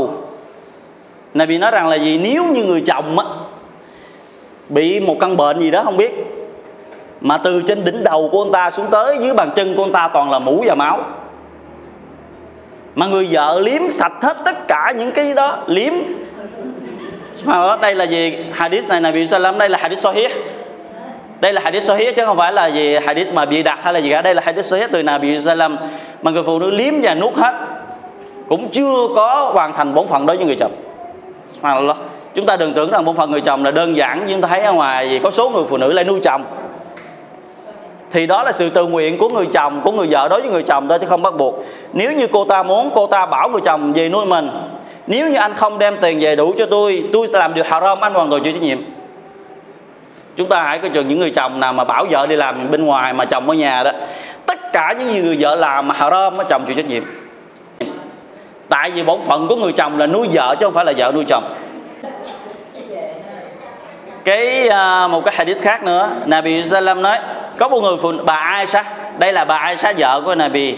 [1.34, 3.24] Nabi nói rằng là gì nếu như người chồng á,
[4.68, 6.12] bị một căn bệnh gì đó không biết
[7.21, 9.91] mà từ trên đỉnh đầu của ông ta xuống tới, dưới bàn chân của ông
[9.91, 10.99] ta toàn là mũ và máu.
[12.95, 15.93] Mà người vợ liếm sạch hết tất cả những cái đó, liếm.
[17.45, 18.37] Mà đây là gì?
[18.53, 20.31] Hadith này là bị sao lắm đây là hadith sahih.
[21.41, 23.99] Đây là hadith sahih chứ không phải là gì, hadith mà bị đặt hay là
[23.99, 24.21] gì cả.
[24.21, 25.77] Đây là hadith sahih từ Nabi Sallam
[26.21, 27.53] mà người phụ nữ liếm và nuốt hết,
[28.47, 30.71] cũng chưa có hoàn thành bổn phận đối với người chồng.
[32.35, 34.59] Chúng ta đừng tưởng rằng bổn phận người chồng là đơn giản, nhưng ta thấy
[34.59, 36.43] ở ngoài gì có số người phụ nữ lại nuôi chồng
[38.15, 40.63] thì đó là sự tự nguyện của người chồng của người vợ đối với người
[40.63, 41.65] chồng thôi chứ không bắt buộc.
[41.93, 44.49] Nếu như cô ta muốn cô ta bảo người chồng về nuôi mình.
[45.07, 48.01] Nếu như anh không đem tiền về đủ cho tôi tôi sẽ làm điều haram
[48.01, 48.77] anh hoàn toàn chịu trách nhiệm.
[50.35, 52.85] Chúng ta hãy coi chừng những người chồng nào mà bảo vợ đi làm bên
[52.85, 53.91] ngoài mà chồng ở nhà đó.
[54.45, 57.03] Tất cả những gì người vợ làm mà haram chồng chịu trách nhiệm.
[58.69, 61.11] Tại vì bổn phận của người chồng là nuôi vợ chứ không phải là vợ
[61.15, 61.43] nuôi chồng.
[64.23, 67.17] Cái uh, một cái hadith khác nữa Nabi Sallam nói
[67.57, 68.83] có một người phụ bà Aisha.
[69.17, 70.75] Đây là bà Aisha vợ của Nabi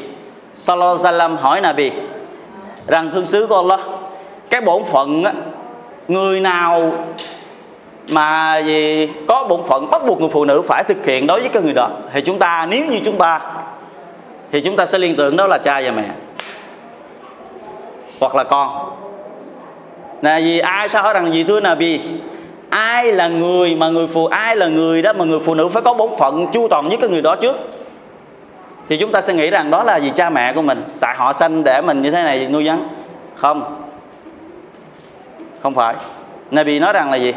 [0.53, 1.91] Sallallahu Alaihi Wasallam hỏi Nabi
[2.87, 3.79] rằng thương sứ của Allah
[4.49, 5.33] cái bổn phận á,
[6.07, 6.91] người nào
[8.11, 11.49] mà gì có bổn phận bắt buộc người phụ nữ phải thực hiện đối với
[11.49, 11.89] cái người đó?
[12.13, 13.41] Thì chúng ta nếu như chúng ta
[14.51, 16.05] thì chúng ta sẽ liên tưởng đó là cha và mẹ
[18.19, 18.91] hoặc là con.
[20.21, 21.99] Là vì ai sao hỏi rằng gì thưa Nabi
[22.69, 25.81] ai là người mà người phụ ai là người đó mà người phụ nữ phải
[25.81, 27.55] có bổn phận chu toàn với cái người đó trước?
[28.89, 30.83] Thì chúng ta sẽ nghĩ rằng đó là vì cha mẹ của mình.
[30.99, 32.79] Tại họ sanh để mình như thế này nuôi dưỡng
[33.35, 33.83] không.
[35.63, 35.95] Không phải.
[36.51, 37.33] Nabi nói rằng là gì?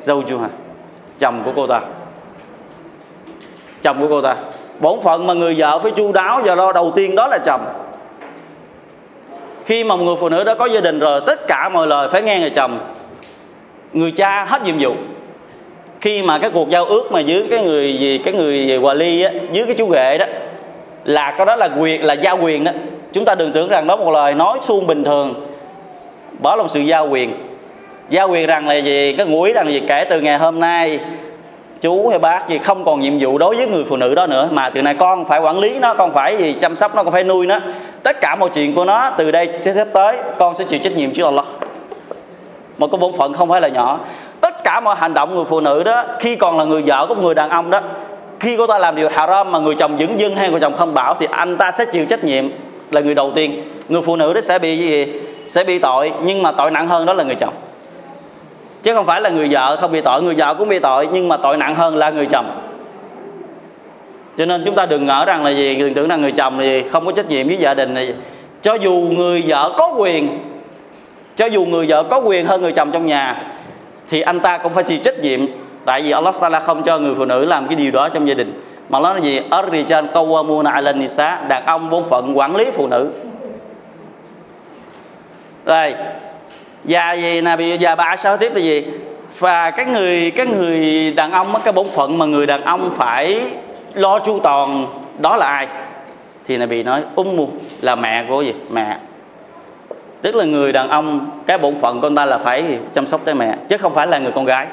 [0.00, 0.48] Dâu chu hả?
[1.18, 1.80] Chồng của cô ta.
[3.82, 4.36] Chồng của cô ta.
[4.80, 7.66] Bổn phận mà người vợ phải chu đáo và lo đầu tiên đó là chồng.
[9.64, 12.08] Khi mà một người phụ nữ đã có gia đình rồi, tất cả mọi lời
[12.08, 12.78] phải nghe người chồng
[13.94, 14.92] người cha hết nhiệm vụ.
[16.00, 19.22] Khi mà cái cuộc giao ước mà dưới cái người gì cái người hòa ly
[19.22, 20.26] á, dưới cái chú ghệ đó
[21.04, 22.72] là cái đó là quyền là giao quyền đó.
[23.12, 25.46] Chúng ta đừng tưởng rằng đó một lời nói suông bình thường.
[26.42, 27.34] Đó là một sự giao quyền.
[28.10, 30.60] Giao quyền rằng là gì cái ngụ ý rằng là gì kể từ ngày hôm
[30.60, 31.00] nay
[31.80, 34.48] chú hay bác gì không còn nhiệm vụ đối với người phụ nữ đó nữa.
[34.52, 37.12] Mà từ nay con phải quản lý nó con phải gì chăm sóc nó con
[37.12, 37.60] phải nuôi nó.
[38.02, 41.10] Tất cả mọi chuyện của nó từ đây sắp tới con sẽ chịu trách nhiệm
[41.10, 41.44] trước Allah
[42.78, 43.98] một cái bổn phận không phải là nhỏ.
[44.40, 47.14] Tất cả mọi hành động người phụ nữ đó, khi còn là người vợ của
[47.14, 47.80] người đàn ông đó,
[48.40, 50.94] khi cô ta làm điều haram mà người chồng dững dưng hay người chồng không
[50.94, 52.44] bảo thì anh ta sẽ chịu trách nhiệm
[52.90, 53.62] là người đầu tiên.
[53.88, 55.06] Người phụ nữ đó sẽ bị gì?
[55.46, 57.54] Sẽ bị tội, nhưng mà tội nặng hơn đó là người chồng.
[58.82, 60.22] Chứ không phải là người vợ không bị tội.
[60.22, 62.46] Người vợ cũng bị tội, nhưng mà tội nặng hơn là người chồng.
[64.38, 66.82] Cho nên chúng ta đừng ngỡ rằng là gì, đừng tưởng rằng người chồng thì
[66.82, 68.14] không có trách nhiệm với gia đình này.
[68.62, 70.38] Cho dù người vợ có quyền
[71.36, 73.42] cho dù người vợ có quyền hơn người chồng trong nhà,
[74.10, 75.40] thì anh ta cũng phải chịu trách nhiệm.
[75.84, 78.34] Tại vì Allah Taala không cho người phụ nữ làm cái điều đó trong gia
[78.34, 78.62] đình.
[78.88, 79.40] Mà nó là gì?
[79.50, 83.10] Ar-rijal qawwamuna 'ala nisa đàn ông bổn phận quản lý phụ nữ.
[85.64, 85.94] Rồi
[86.84, 88.84] và gì nè bị già bà sao tiếp là gì?
[89.38, 93.40] Và các người các người đàn ông cái bổn phận mà người đàn ông phải
[93.94, 94.86] lo chu toàn,
[95.18, 95.66] đó là ai?
[96.44, 97.48] Thì là bị nói, ummu
[97.80, 98.54] là mẹ của gì?
[98.72, 98.96] Mẹ
[100.24, 103.34] tức là người đàn ông, cái bổn phận của ta là phải chăm sóc tới
[103.34, 104.66] mẹ, chứ không phải là người con gái.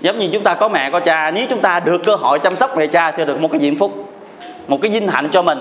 [0.00, 2.56] Giống như chúng ta có mẹ, có cha, nếu chúng ta được cơ hội chăm
[2.56, 4.12] sóc mẹ cha thì được một cái diễm phúc,
[4.68, 5.58] một cái vinh hạnh cho mình.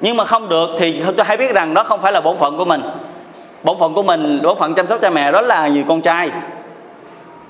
[0.00, 2.36] Nhưng mà không được thì chúng ta hãy biết rằng đó không phải là bổn
[2.36, 2.82] phận của mình.
[3.62, 6.30] Bổn phận của mình, bổn phận chăm sóc cha mẹ đó là người con trai.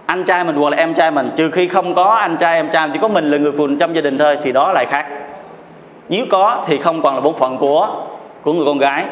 [0.06, 2.68] Anh trai mình hoặc là em trai mình, trừ khi không có anh trai, em
[2.70, 5.06] trai, chỉ có mình là người phụ trong gia đình thôi thì đó lại khác.
[6.08, 7.88] Nếu có thì không còn là bổn phận của
[8.42, 9.04] của người con gái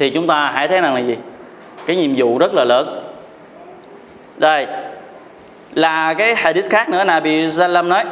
[0.00, 1.16] thì chúng ta hãy thấy rằng là gì?
[1.86, 3.04] Cái nhiệm vụ rất là lớn.
[4.36, 4.66] Đây
[5.74, 8.04] là cái hadith khác nữa Nabi Sallam nói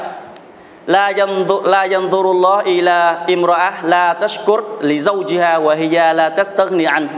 [0.87, 7.09] la yanzu la yanzurullah ila imra'ah la tashkur li zawjiha wa hiya la tastaghni an.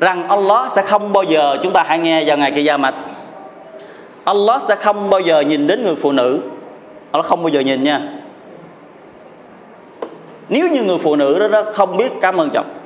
[0.00, 2.94] Rằng Allah sẽ không bao giờ chúng ta hãy nghe vào ngày kia mặt
[4.24, 6.40] Allah sẽ không bao giờ nhìn đến người phụ nữ.
[7.10, 8.00] Allah không bao giờ nhìn nha.
[10.48, 12.79] Nếu như người phụ nữ đó, đó không biết cảm ơn chồng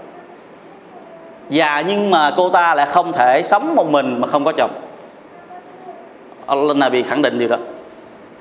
[1.50, 4.70] và nhưng mà cô ta lại không thể sống một mình mà không có chồng.
[6.46, 7.56] Ờ, Allah Nabi khẳng định điều đó.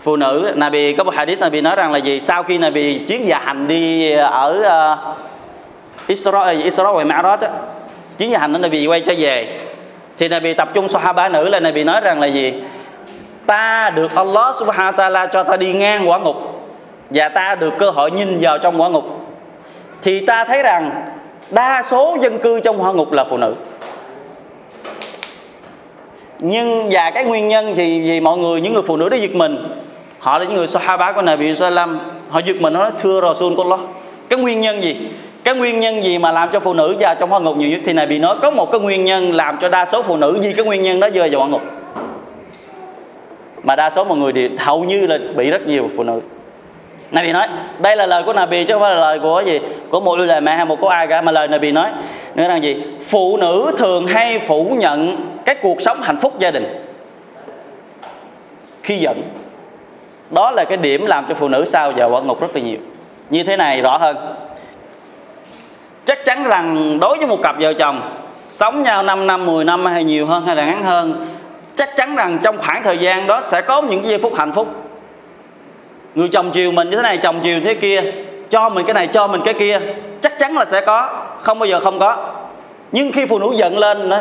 [0.01, 2.19] Phụ nữ Nabi có một hadith Nabi nói rằng là gì?
[2.19, 7.49] Sau khi Nabi chuyến gia hành đi ở ờ, uh, Isra Isra và Mi'raj á
[8.17, 9.59] chuyến gia hành đó Nabi quay trở về.
[10.17, 12.53] Thì Nabi tập trung Sahaba nữ là Nabi nói rằng là gì?
[13.45, 16.63] Ta được Allah Subhanahu wa Taala cho ta đi ngang quả ngục
[17.09, 19.05] và ta được cơ hội nhìn vào trong quả ngục.
[20.01, 20.91] Thì ta thấy rằng
[21.51, 23.55] đa số dân cư trong hỏa ngục là phụ nữ.
[26.39, 29.35] Nhưng và cái nguyên nhân thì, vì mọi người, những người phụ nữ đó giật
[29.35, 29.57] mình.
[30.19, 31.99] Họ là những người sahaba của Nabi Sallam.
[32.29, 33.79] Họ giật mình nói, thưa Rasul của Allah
[34.29, 34.95] cái nguyên nhân gì?
[35.43, 37.81] Cái nguyên nhân gì mà làm cho phụ nữ vào trong hỏa ngục nhiều nhất?
[37.85, 40.53] Thì Nabi nói, có một cái nguyên nhân làm cho đa số phụ nữ vì
[40.53, 41.61] cái nguyên nhân đó rơi vào hỏa ngục.
[43.63, 46.21] Mà đa số mọi người thì hầu như là bị rất nhiều phụ nữ.
[47.11, 47.47] Nabi nói,
[47.79, 49.59] đây là lời của Nabi chứ không phải là lời của gì?
[49.89, 51.21] Của một lời mẹ hay một của ai cả.
[51.21, 51.89] Mà lời Nabi nói
[52.35, 52.83] nói rằng gì?
[53.09, 56.85] Phụ nữ thường hay phủ nhận cái cuộc sống hạnh phúc gia đình
[58.83, 59.21] khi giận.
[60.31, 62.77] Đó là cái điểm làm cho phụ nữ sao vào quả ngục rất là nhiều.
[63.29, 64.35] Như thế này rõ hơn.
[66.05, 68.01] Chắc chắn rằng đối với một cặp vợ chồng,
[68.49, 71.27] sống nhau 5 năm 10 năm hay nhiều hơn hay là ngắn hơn,
[71.75, 74.67] chắc chắn rằng trong khoảng thời gian đó sẽ có những giây phút hạnh phúc
[76.15, 78.01] người chồng chiều mình như thế này, chồng chiều thế kia,
[78.49, 79.79] cho mình cái này, cho mình cái kia,
[80.21, 82.17] chắc chắn là sẽ có, không bao giờ không có.
[82.91, 84.19] Nhưng khi phụ nữ giận lên đó,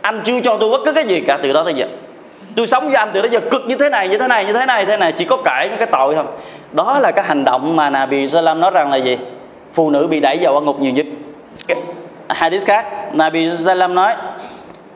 [0.00, 1.86] anh chưa cho tôi bất cứ cái gì cả, từ đó tới giờ.
[2.56, 4.52] Tôi sống với anh từ đó giờ, cực như thế này, như thế này, như
[4.52, 6.24] thế này thế này, chỉ có cãi những cái tội thôi
[6.72, 9.18] đó là cái hành động mà Nabi Salam nói rằng là gì?
[9.72, 11.06] Phụ nữ bị đẩy vào quan ngục nhiều nhất.
[12.28, 14.14] Hadith khác, Nabi Salam nói,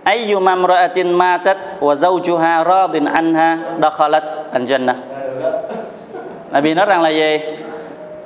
[0.05, 4.94] ayyuma imra'atin matat wa zawjuha radin anha dakhalat al-jannah.
[6.53, 7.38] Nabi nói rằng là gì?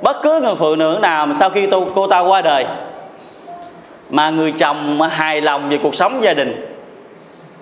[0.01, 2.65] Bất cứ người phụ nữ nào mà sau khi tôi, cô ta qua đời
[4.09, 6.73] mà người chồng mà hài lòng về cuộc sống gia đình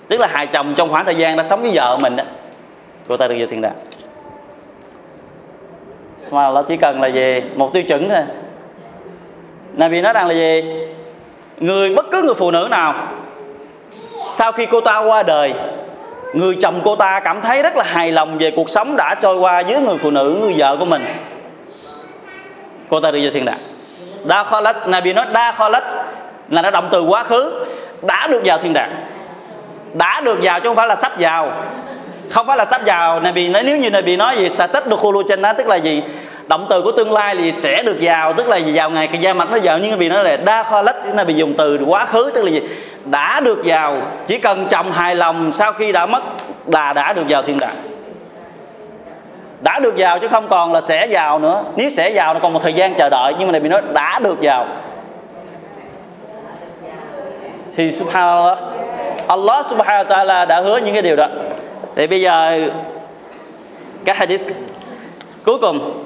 [0.07, 2.23] tức là hài chồng trong khoảng thời gian đã sống với vợ mình đó
[3.07, 3.75] cô ta được vô thiên đàng.
[6.31, 8.23] Mà chỉ cần là gì một tiêu chuẩn thôi.
[9.73, 10.63] Nabi nói rằng là gì
[11.57, 12.95] người bất cứ người phụ nữ nào
[14.27, 15.53] sau khi cô ta qua đời
[16.33, 19.37] người chồng cô ta cảm thấy rất là hài lòng về cuộc sống đã trôi
[19.37, 21.05] qua với người phụ nữ, người vợ của mình.
[22.89, 23.57] Cô ta đi vô thiên đàng.
[24.23, 25.83] Đa kho lách Nabi nói đa kho lách,
[26.49, 27.65] là nó động từ quá khứ,
[28.01, 29.07] đã được vào thiên đàng.
[29.93, 31.53] Đã được vào chứ không phải là sắp vào.
[32.29, 34.99] Không phải là sắp vào Nabi nói, nếu như Nabi nói gì sa tích được
[34.99, 36.03] khulu trên đó tức là gì?
[36.47, 39.33] Động từ của tương lai thì sẽ được vào, tức là vào ngày, cái gia
[39.33, 42.05] mạch nó vào, nhưng vì nó là đa kho lách nó bị dùng từ quá
[42.05, 42.61] khứ, tức là gì?
[43.05, 46.23] Đã được vào chỉ cần chồng hài lòng sau khi đã mất
[46.67, 47.75] là đã được vào thiên đàng.
[49.61, 51.63] Đã được vào chứ không còn là sẽ vào nữa.
[51.75, 53.81] Nếu sẽ vào nó còn một thời gian chờ đợi nhưng mà này bị nói
[53.93, 54.67] đã được vào.
[57.75, 58.57] Thì subhanallah
[59.27, 61.27] Allah subhanahu wa ta'ala đã hứa những cái điều đó.
[61.95, 62.69] Thì bây giờ
[64.05, 64.45] cái hadith
[65.45, 66.03] cuối cùng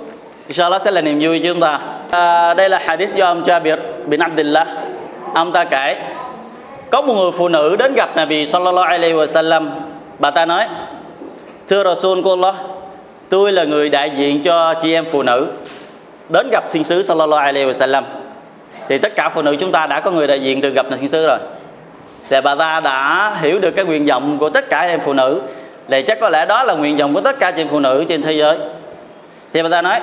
[0.48, 1.80] inshallah sẽ là niềm vui cho chúng ta.
[2.12, 4.68] À, đây là hadith do ông Jabir bin Abdullah
[5.34, 5.96] ông ta kể
[6.92, 9.68] có một người phụ nữ đến gặp Nabi sallallahu alaihi wasallam
[10.20, 10.66] bà ta nói,
[11.68, 12.56] thưa Rasul của Allah
[13.30, 15.48] tôi là người đại diện cho chị em phụ nữ
[16.30, 18.04] đến gặp thiên sứ sallallahu alaihi wasallam
[18.88, 21.08] thì tất cả phụ nữ chúng ta đã có người đại diện được gặp thiên
[21.08, 21.38] sứ rồi.
[22.30, 25.42] Thì bà ta đã hiểu được cái nguyện vọng của tất cả em phụ nữ.
[25.88, 28.06] Thì chắc có lẽ đó là nguyện vọng của tất cả chị em phụ nữ
[28.10, 28.58] trên thế giới.
[29.54, 30.00] Thì bà ta nói,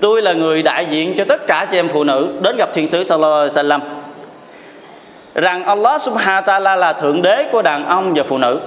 [0.00, 2.86] tôi là người đại diện cho tất cả chị em phụ nữ đến gặp thiên
[2.86, 3.80] sứ sallallahu alaihi wasallam
[5.36, 8.60] rằng Allah subhanahu wa ta'ala là thượng đế của đàn ông và phụ nữ.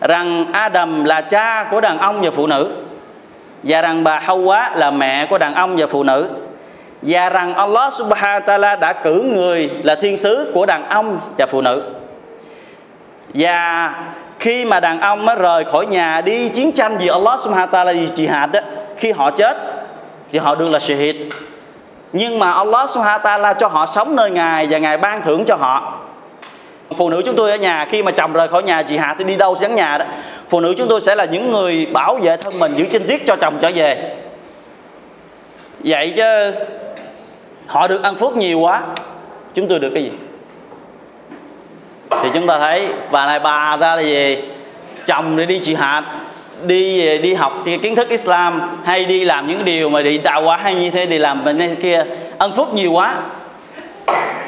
[0.00, 2.70] Rằng Adam là cha của đàn ông và phụ nữ.
[3.62, 6.28] Và rằng bà Hawa là mẹ của đàn ông và phụ nữ.
[7.02, 11.20] Và rằng Allah subhanahu wa ta'ala đã cử người là thiên sứ của đàn ông
[11.38, 11.82] và phụ nữ.
[13.34, 13.94] Và
[14.38, 17.84] khi mà đàn ông mới rời khỏi nhà đi chiến tranh vì Allah subhanahu wa
[17.84, 18.60] ta'ala vì jihad đó,
[18.96, 19.56] khi họ chết
[20.30, 21.16] thì họ đương là shahid
[22.12, 25.44] nhưng mà Allah subhanahu wa ta'ala cho họ sống nơi Ngài và Ngài ban thưởng
[25.46, 25.98] cho họ.
[26.96, 29.24] Phụ nữ chúng tôi ở nhà, khi mà chồng rời khỏi nhà, chị Hạ thì
[29.24, 30.04] đi đâu vắng nhà đó.
[30.48, 33.26] Phụ nữ chúng tôi sẽ là những người bảo vệ thân mình, giữ chinh tiết
[33.26, 34.16] cho chồng trở về.
[35.84, 36.52] Vậy chứ,
[37.66, 38.82] họ được ăn phước nhiều quá.
[39.54, 40.12] Chúng tôi được cái gì?
[42.22, 44.38] Thì chúng ta thấy, bà này bà ra là gì?
[45.06, 46.02] Chồng để đi chị hạt
[46.62, 50.56] đi đi học kiến thức Islam hay đi làm những điều mà đi đạo quá
[50.56, 52.04] hay như thế đi làm bên kia.
[52.38, 53.14] Ân phúc nhiều quá.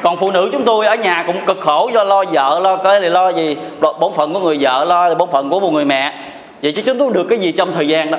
[0.03, 2.99] Còn phụ nữ chúng tôi ở nhà cũng cực khổ, do lo vợ, lo cái
[2.99, 3.57] này, lo gì.
[3.79, 6.13] Bổn phận của người vợ, lo bổn phận của một người mẹ.
[6.61, 8.17] Vậy chứ chúng tôi được cái gì trong thời gian đó?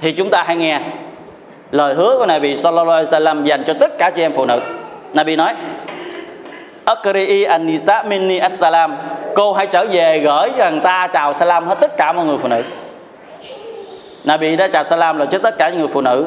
[0.00, 0.80] Thì chúng ta hãy nghe
[1.70, 4.60] lời hứa của Nabi sallallahu alaihi wasallam dành cho tất cả chị em phụ nữ.
[5.14, 5.54] Nabi nói
[6.84, 8.96] Akri'i an-nisa minni assalam.
[9.34, 12.48] Cô hãy trở về gửi rằng ta chào salam hết tất cả mọi người phụ
[12.48, 12.62] nữ.
[14.24, 16.26] Nabi đã chào salam là cho tất cả những người phụ nữ.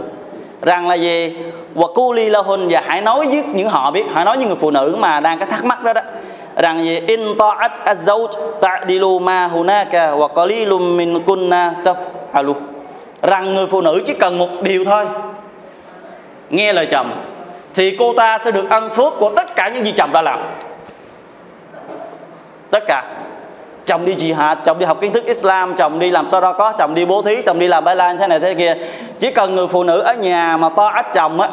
[0.61, 1.35] Rằng là gì?
[1.73, 4.45] Và cu ly la hun và hãy nói với những họ biết, hãy nói với
[4.45, 6.01] người phụ nữ mà đang có thắc mắc đó đó.
[6.55, 6.99] Rằng gì?
[7.07, 8.27] In ta'at az-zawj
[8.61, 12.53] ta'dilu ma hunaka wa qalilum min kunna taf'alu.
[13.21, 15.05] Rằng người phụ nữ chỉ cần một điều thôi.
[16.49, 17.11] Nghe lời chồng,
[17.73, 20.39] thì cô ta sẽ được ân phước của tất cả những gì chồng đã làm.
[22.71, 23.03] Tất cả
[23.85, 26.95] chồng đi jihad, chồng đi học kiến thức Islam, chồng đi làm sao có chồng
[26.95, 28.75] đi bố thí, chồng đi làm bài lan, thế này thế kia.
[29.19, 31.49] Chỉ cần người phụ nữ ở nhà mà to ách chồng á,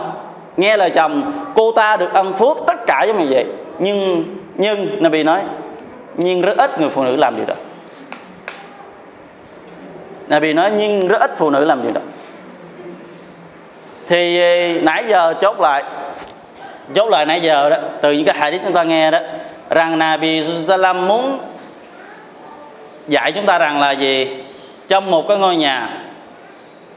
[0.56, 3.46] nghe lời chồng, cô ta được ân phước, tất cả giống như vậy.
[3.78, 5.40] Nhưng nhưng, Nabi nói,
[6.14, 7.54] nhưng rất ít người phụ nữ làm điều đó.
[10.28, 12.00] Nabi nói, nhưng rất ít phụ nữ làm điều đó.
[14.08, 15.84] Thì ờ, nãy giờ chốt lại
[16.94, 19.18] chốt lại nãy giờ đó, từ những cái hadith chúng ta nghe đó,
[19.70, 21.38] rằng Nabi Sallam muốn
[23.08, 24.28] dạy chúng ta rằng là gì?
[24.88, 25.88] Trong một cái ngôi nhà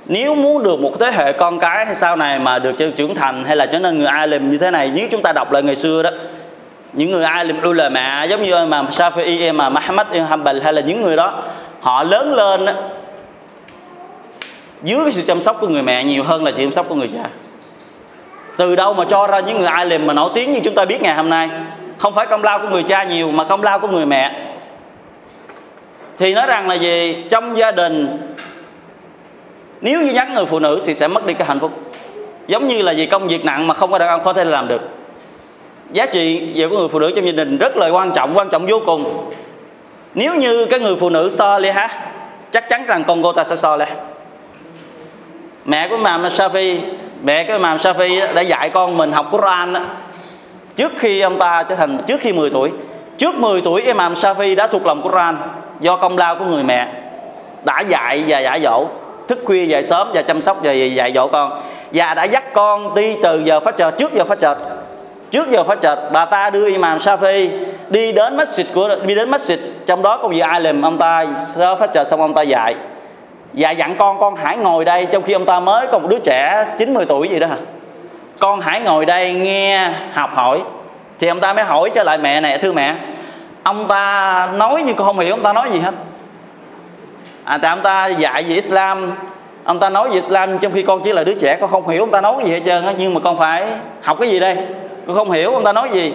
[0.08, 3.46] nếu muốn được một thế hệ con cái hay sau này mà được trưởng thành
[3.46, 5.76] hay là trở nên người alim như thế này nếu chúng ta đọc lại ngày
[5.76, 6.10] xưa đó
[6.94, 10.74] những người ai lìm lời ulama giống như mà Shafi'i mà Muhammad ibn Hanbal hay
[10.74, 11.44] là những người đó
[11.82, 12.74] họ lớn lên đó,
[14.84, 16.96] dưới cái sự chăm sóc của người mẹ nhiều hơn là sự chăm sóc của
[16.96, 17.30] người cha.
[18.58, 21.02] Từ đâu mà cho ra những người alim mà nổi tiếng như chúng ta biết
[21.02, 21.50] ngày hôm nay?
[21.98, 24.32] Không phải công lao của người cha nhiều mà công lao của người mẹ
[26.18, 27.26] thì nói rằng là gì?
[27.30, 28.18] Trong gia đình,
[29.82, 31.72] nếu như nhắn người phụ nữ thì sẽ mất đi cái hạnh phúc.
[32.48, 34.68] Giống như là gì công việc nặng mà không có đàn ông có thể làm
[34.68, 34.82] được.
[35.92, 38.50] Giá trị về của người phụ nữ trong gia đình rất là quan trọng quan
[38.50, 39.32] trọng vô cùng.
[40.14, 42.10] Nếu như cái người phụ nữ so li ha,
[42.52, 43.86] chắc chắn rằng con cô ta sẽ so lê
[45.66, 46.78] mẹ của Imam Safi
[47.24, 49.80] mẹ của Imam Safi đã dạy con mình học Quran đó.
[50.76, 52.72] trước khi ông ta trở thành, trước khi 10 tuổi,
[53.18, 55.38] trước 10 tuổi Imam Safi đã thuộc lòng Quran
[55.80, 56.88] do công lao của người mẹ,
[57.64, 58.86] đã dạy và dạy dỗ,
[59.28, 61.62] thức khuya dậy sớm và chăm sóc và dạy dỗ con.
[61.94, 64.58] Và đã dắt con đi từ giờ phát chợt trước giờ phát chợt
[65.32, 67.50] trước giờ phát chợt bà ta đưa imam Shafi
[67.90, 69.58] đi đến masjid của, đi đến masjid.
[69.86, 72.76] Trong đó có vị alim, ông ta, sơ phát chợt xong ông ta dạy.
[73.54, 75.06] Và dặn con con hãy ngồi đây.
[75.06, 77.58] Trong khi ông ta mới còn một đứa trẻ 90 tuổi gì đó hả?
[78.40, 80.62] Con hãy ngồi đây nghe học hỏi.
[81.20, 82.96] Thì ông ta mới hỏi cho lại mẹ này thưa mẹ
[83.66, 85.94] ông ta nói nhưng con không hiểu ông ta nói gì hết.
[87.44, 89.12] À, tại ông ta dạy về Islam.
[89.64, 92.04] Ông ta nói về Islam trong khi con chỉ là đứa trẻ con không hiểu
[92.04, 92.94] ông ta nói cái gì hết trơn á.
[92.98, 93.68] Nhưng mà con phải
[94.02, 94.58] học cái gì đây?
[95.08, 96.14] Con không hiểu ông ta nói gì.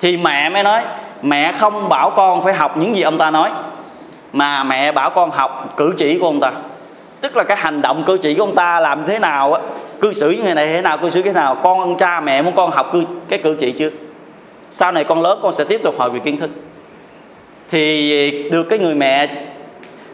[0.00, 0.82] Thì mẹ mới nói
[1.22, 3.50] mẹ không bảo con phải học những gì ông ta nói
[4.32, 6.52] mà mẹ bảo con học cử chỉ của ông ta.
[7.20, 9.60] Tức là cái hành động cử chỉ của ông ta làm thế nào á
[10.00, 11.56] cư xử như này thế nào cư xử thế nào?
[11.62, 13.90] Con ông cha mẹ muốn con học cư, cái cử chỉ chưa?
[14.70, 16.50] Sau này con lớn con sẽ tiếp tục hỏi về kiến thức.
[17.70, 19.28] Thì được cái người mẹ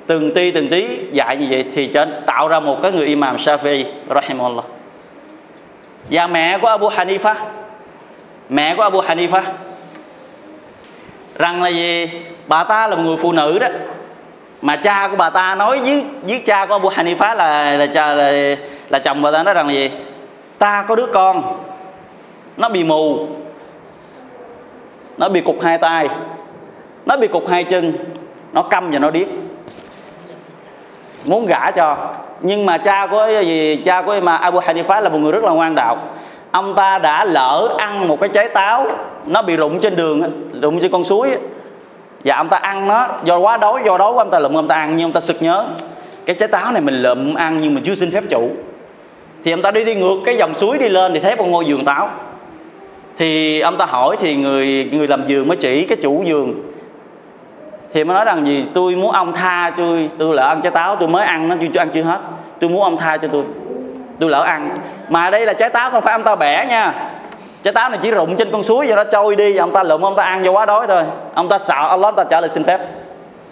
[0.07, 3.37] từng ti từng tí dạy như vậy thì cho tạo ra một cái người imam
[3.37, 3.85] Shafi
[4.15, 4.65] rahimahullah.
[6.11, 7.35] Và mẹ của Abu Hanifa
[8.49, 9.43] mẹ của Abu Hanifa
[11.39, 12.11] rằng là gì?
[12.47, 13.69] Bà ta là một người phụ nữ đó.
[14.63, 18.13] Mà cha của bà ta nói với với cha của Abu Hanifa là là cha
[18.13, 18.57] là,
[18.89, 19.91] là chồng bà ta nói rằng là gì?
[20.59, 21.43] Ta có đứa con
[22.57, 23.27] nó bị mù
[25.19, 26.09] nó bị cục hai tay,
[27.07, 27.93] nó bị cục hai chân,
[28.53, 29.27] nó câm và nó điếc.
[31.25, 31.97] Muốn gả cho,
[32.41, 35.51] nhưng mà cha của gì, cha của mà Abu Hanifa là một người rất là
[35.51, 35.99] ngoan đạo.
[36.51, 38.87] Ông ta đã lỡ ăn một cái trái táo,
[39.27, 41.37] nó bị rụng trên đường, rụng trên con suối
[42.25, 44.69] và ông ta ăn nó, do quá đói, do đói của ông ta lụm, ông
[44.69, 45.65] ta ăn, nhưng ông ta sực nhớ,
[46.27, 48.51] cái trái táo này mình lượm ăn nhưng mình chưa xin phép chủ.
[49.45, 51.65] Thì ông ta đi đi ngược cái dòng suối đi lên thì thấy một ngôi
[51.65, 52.11] giường táo
[53.17, 56.73] thì ông ta hỏi thì người người làm giường mới chỉ cái chủ giường
[57.93, 60.97] thì mới nói rằng gì, tôi muốn ông tha tôi tôi lỡ ăn trái táo,
[60.97, 62.19] tôi mới ăn, nó chưa ăn chưa hết.
[62.61, 63.45] Tôi muốn ông tha cho tôi
[64.21, 64.75] tôi lỡ ăn.
[65.09, 66.95] Mà đây là trái táo không phải ông ta bẻ nha.
[67.63, 69.83] Trái táo này chỉ rụng trên con suối và nó trôi đi và ông ta
[69.83, 71.03] lụm, ông ta ăn do quá đói thôi.
[71.35, 72.81] Ông ta sợ Allah ông ta trả lời xin phép.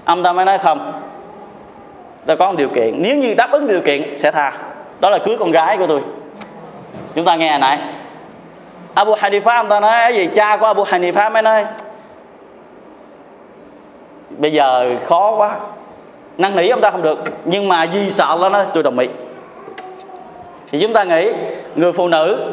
[0.05, 0.93] Ông ta mới nói không.
[2.27, 4.53] Tôi có một điều kiện, nếu như đáp ứng điều kiện sẽ tha.
[5.01, 6.01] Đó là cưới con gái của tôi.
[7.15, 7.79] Chúng ta nghe này
[8.95, 11.65] Abu Hanifa ông ta nói cái gì cha của Abu Hanifa mới nói,
[14.29, 15.57] bây giờ khó quá,
[16.39, 19.09] năn nỉ ông ta không được, nhưng mà di sợ nó nói tôi đồng ý.
[20.71, 21.33] Thì chúng ta nghĩ,
[21.77, 22.53] người phụ nữ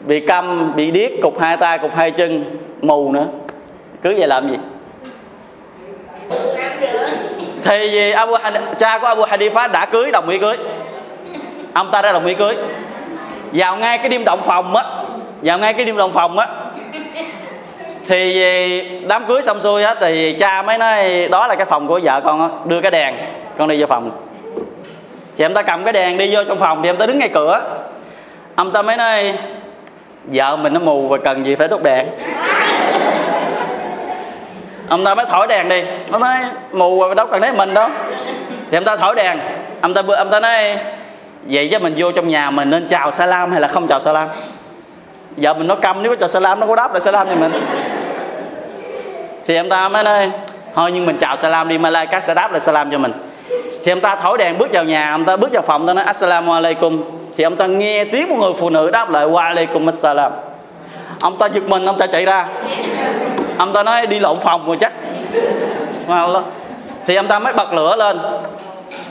[0.00, 3.26] bị câm, bị điếc, cục hai tay, cục hai chân, mù nữa.
[4.02, 4.56] Cứ vậy làm gì?
[7.62, 8.34] Thì gì Abu
[8.78, 10.56] cha của Abu Hanifa đã cưới, đồng ý cưới.
[11.74, 12.56] Ông ta đã đồng ý cưới
[13.56, 14.84] vào ngay cái đêm động phòng á.
[15.42, 16.48] Vào ngay cái đêm động phòng á.
[18.08, 22.00] Thì đám cưới xong xuôi á, thì cha mới nói, đó là cái phòng của
[22.02, 23.14] vợ con á, đưa cái đèn.
[23.58, 24.10] Con đi vô phòng.
[25.36, 27.30] Thì em ta cầm cái đèn đi vô trong phòng, thì em ta đứng ngay
[27.34, 27.60] cửa.
[28.54, 29.32] Ông ta mới nói,
[30.24, 32.06] vợ mình nó mù và cần gì phải đốt đèn.
[34.88, 35.82] Ông ta mới thổi đèn đi.
[36.12, 36.36] Ông nói
[36.72, 37.88] mù và đốt cần đấy mình đâu.
[38.70, 39.38] Thì ông ta thổi đèn.
[39.80, 40.76] Ông ta ông ta nói
[41.48, 44.28] vậy chứ mình vô trong nhà mình nên chào salam hay là không chào salam?
[45.36, 47.52] Vợ mình nó câm, nếu có chào salam nó có đáp lại salam cho mình.
[49.46, 50.30] Thì em ta mới nói,
[50.74, 53.12] thôi nhưng mình chào salam đi malaika sẽ đáp lại salam cho mình.
[53.84, 56.04] Thì ông ta thổi đèn bước vào nhà ông ta bước vào phòng ta nói,
[56.04, 57.02] assalamu alaikum.
[57.36, 60.32] Thì ông ta nghe tiếng một người phụ nữ đáp lại, wa alaikum assalam.
[61.20, 62.46] Ông ta giật mình, ông ta chạy ra.
[63.58, 64.92] Ông ta nói, đi lộn phòng rồi chắc.
[67.06, 68.18] Thì ông ta mới bật lửa lên.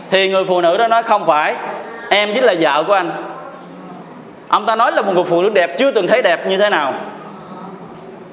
[0.10, 1.56] Thì người phụ nữ đó nói, không phải
[2.16, 3.12] em chính là vợ của anh.
[4.48, 6.70] Ông ta nói là một người phụ nữ đẹp chưa từng thấy đẹp như thế
[6.70, 6.94] nào.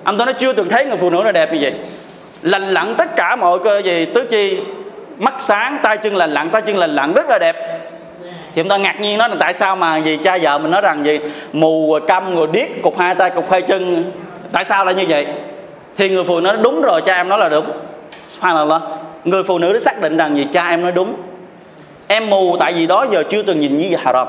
[0.05, 1.75] Ông ta nói chưa từng thấy người phụ nữ nào đẹp như vậy.
[2.43, 4.61] Lành lặn tất cả mọi cơ gì, tứ chi,
[5.19, 7.57] mắt sáng, tay chân lành lặn, tay chân lành lặn, rất là đẹp.
[8.55, 10.81] Thì ông ta ngạc nhiên nói là tại sao mà gì, cha vợ mình nói
[10.81, 11.21] rằng gì,
[11.53, 14.13] mù rồi câm rồi điếc, cục hai tay, cục hai chân.
[14.53, 15.27] Tại sao lại như vậy?
[15.97, 17.67] Thì người phụ nữ nói đúng rồi, cha em nói là đúng.
[18.25, 18.83] Subhanallah.
[19.25, 21.15] Người phụ nữ đã xác định rằng gì, cha em nói đúng
[22.09, 24.29] em mù tại vì đó giờ chưa từng nhìn như gì haram.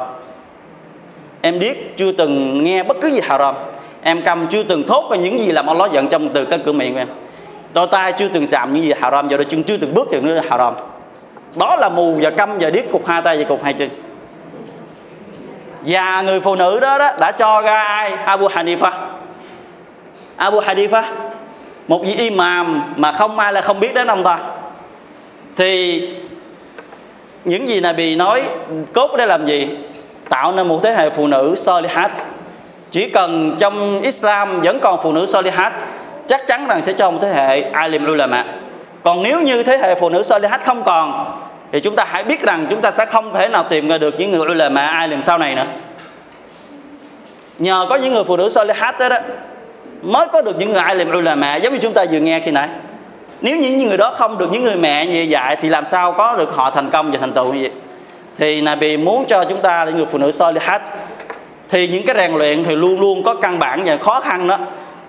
[1.41, 3.55] Em điếc chưa từng nghe bất cứ gì haram.
[4.01, 6.71] Em cầm chưa từng thốt qua những gì làm Allah giận trong từ cái cửa
[6.71, 7.07] miệng của em.
[7.73, 9.29] Đôi tay chưa từng chạm những gì haram.
[9.29, 10.73] Giờ đôi chân chưa từng bước vào nơi haram.
[11.55, 13.89] Đó là mù và câm và điếc cục hai tay và cục hai chân.
[15.81, 18.11] Và người phụ nữ đó, đó đã cho ra ai?
[18.11, 18.91] Abu Hanifa.
[20.35, 21.03] Abu Hanifa
[21.87, 24.39] một vị imam mà không ai là không biết đến ông ta.
[25.55, 26.01] Thì
[27.45, 28.43] những gì Nabi nói
[28.93, 29.67] cốt để làm gì?
[30.29, 32.11] Tạo nên một thế hệ phụ nữ solihat.
[32.91, 35.73] Chỉ cần trong Islam vẫn còn phụ nữ solihat
[36.27, 38.45] chắc chắn rằng sẽ cho một thế hệ alim ulama.
[39.03, 41.35] Còn nếu như thế hệ phụ nữ solihat không còn
[41.71, 44.19] thì chúng ta hãy biết rằng chúng ta sẽ không thể nào tìm ra được
[44.19, 45.65] những người ulama alim sau này nữa.
[47.59, 49.17] Nhờ có những người phụ nữ solihat đó, đó
[50.01, 52.69] mới có được những người alim ulama giống như chúng ta vừa nghe khi nãy
[53.43, 56.11] nếu như những người đó không được những người mẹ như vậy thì làm sao
[56.11, 57.71] có được họ thành công và thành tựu như vậy?
[58.37, 60.81] Thì Nabi muốn cho chúng ta là người phụ nữ solihat
[61.69, 64.57] thì những cái rèn luyện thì luôn luôn có căn bản và khó khăn đó.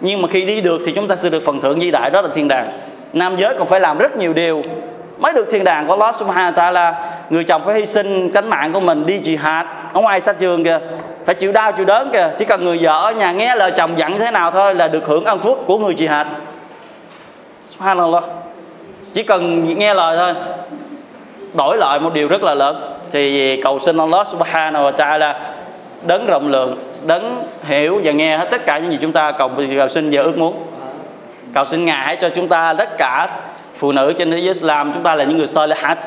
[0.00, 2.22] Nhưng mà khi đi được thì chúng ta sẽ được phần thưởng vĩ đại, đó
[2.22, 2.72] là thiên đàng.
[3.12, 4.62] Nam giới còn phải làm rất nhiều điều
[5.18, 5.86] mới được thiên đàng.
[5.86, 6.92] Của Allah subhanahu wa ta'ala,
[7.30, 9.64] người chồng phải hy sinh cánh mạng của mình đi jihad.
[9.92, 10.78] Ở ngoài xa trường kìa,
[11.26, 12.30] phải chịu đau chịu đớn kìa.
[12.38, 15.06] Chỉ cần người vợ ở nhà nghe lời chồng dặn thế nào thôi là được
[15.06, 16.24] hưởng ân phúc của người jihad
[17.66, 18.24] subhanallah.
[19.12, 20.42] Chỉ cần nghe lời thôi.
[21.54, 22.90] Đổi lại một điều rất là lớn.
[23.10, 25.34] Thì cầu xin Allah subhanahu wa ta'ala
[26.02, 29.50] đấng rộng lượng đấng hiểu và nghe hết tất cả những gì chúng ta cầu,
[29.76, 30.66] cầu xin và ước muốn.
[31.54, 33.28] Cầu xin ngài hãy cho chúng ta tất cả
[33.76, 35.98] phụ nữ trên thế giới Islam chúng ta là những người salihat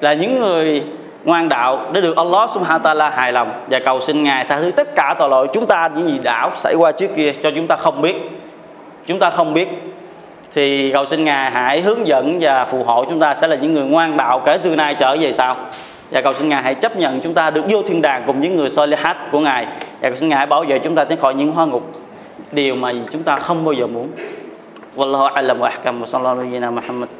[0.00, 0.84] là những người
[1.24, 3.52] ngoan đạo để được Allah subhanahu wa ta'ala hài lòng.
[3.66, 6.50] Và cầu xin ngài tha thứ tất cả tội lỗi chúng ta những gì đã
[6.56, 8.16] xảy qua trước kia cho chúng ta không biết.
[9.06, 9.68] Chúng ta không biết
[10.52, 13.74] thì cầu xin ngài hãy hướng dẫn và phù hộ chúng ta sẽ là những
[13.74, 15.56] người ngoan đạo kể từ nay trở về sau.
[16.10, 18.56] Và cầu xin ngài hãy chấp nhận chúng ta được vô thiên đàng cùng những
[18.56, 19.66] người solihat của ngài.
[20.00, 21.92] Và cầu xin ngài hãy bảo vệ chúng ta tránh khỏi những hoa ngục.
[22.52, 24.08] Điều mà chúng ta không bao giờ muốn.
[24.96, 27.10] والله اعلم واحكم وصلى الله على محمد Muhammad.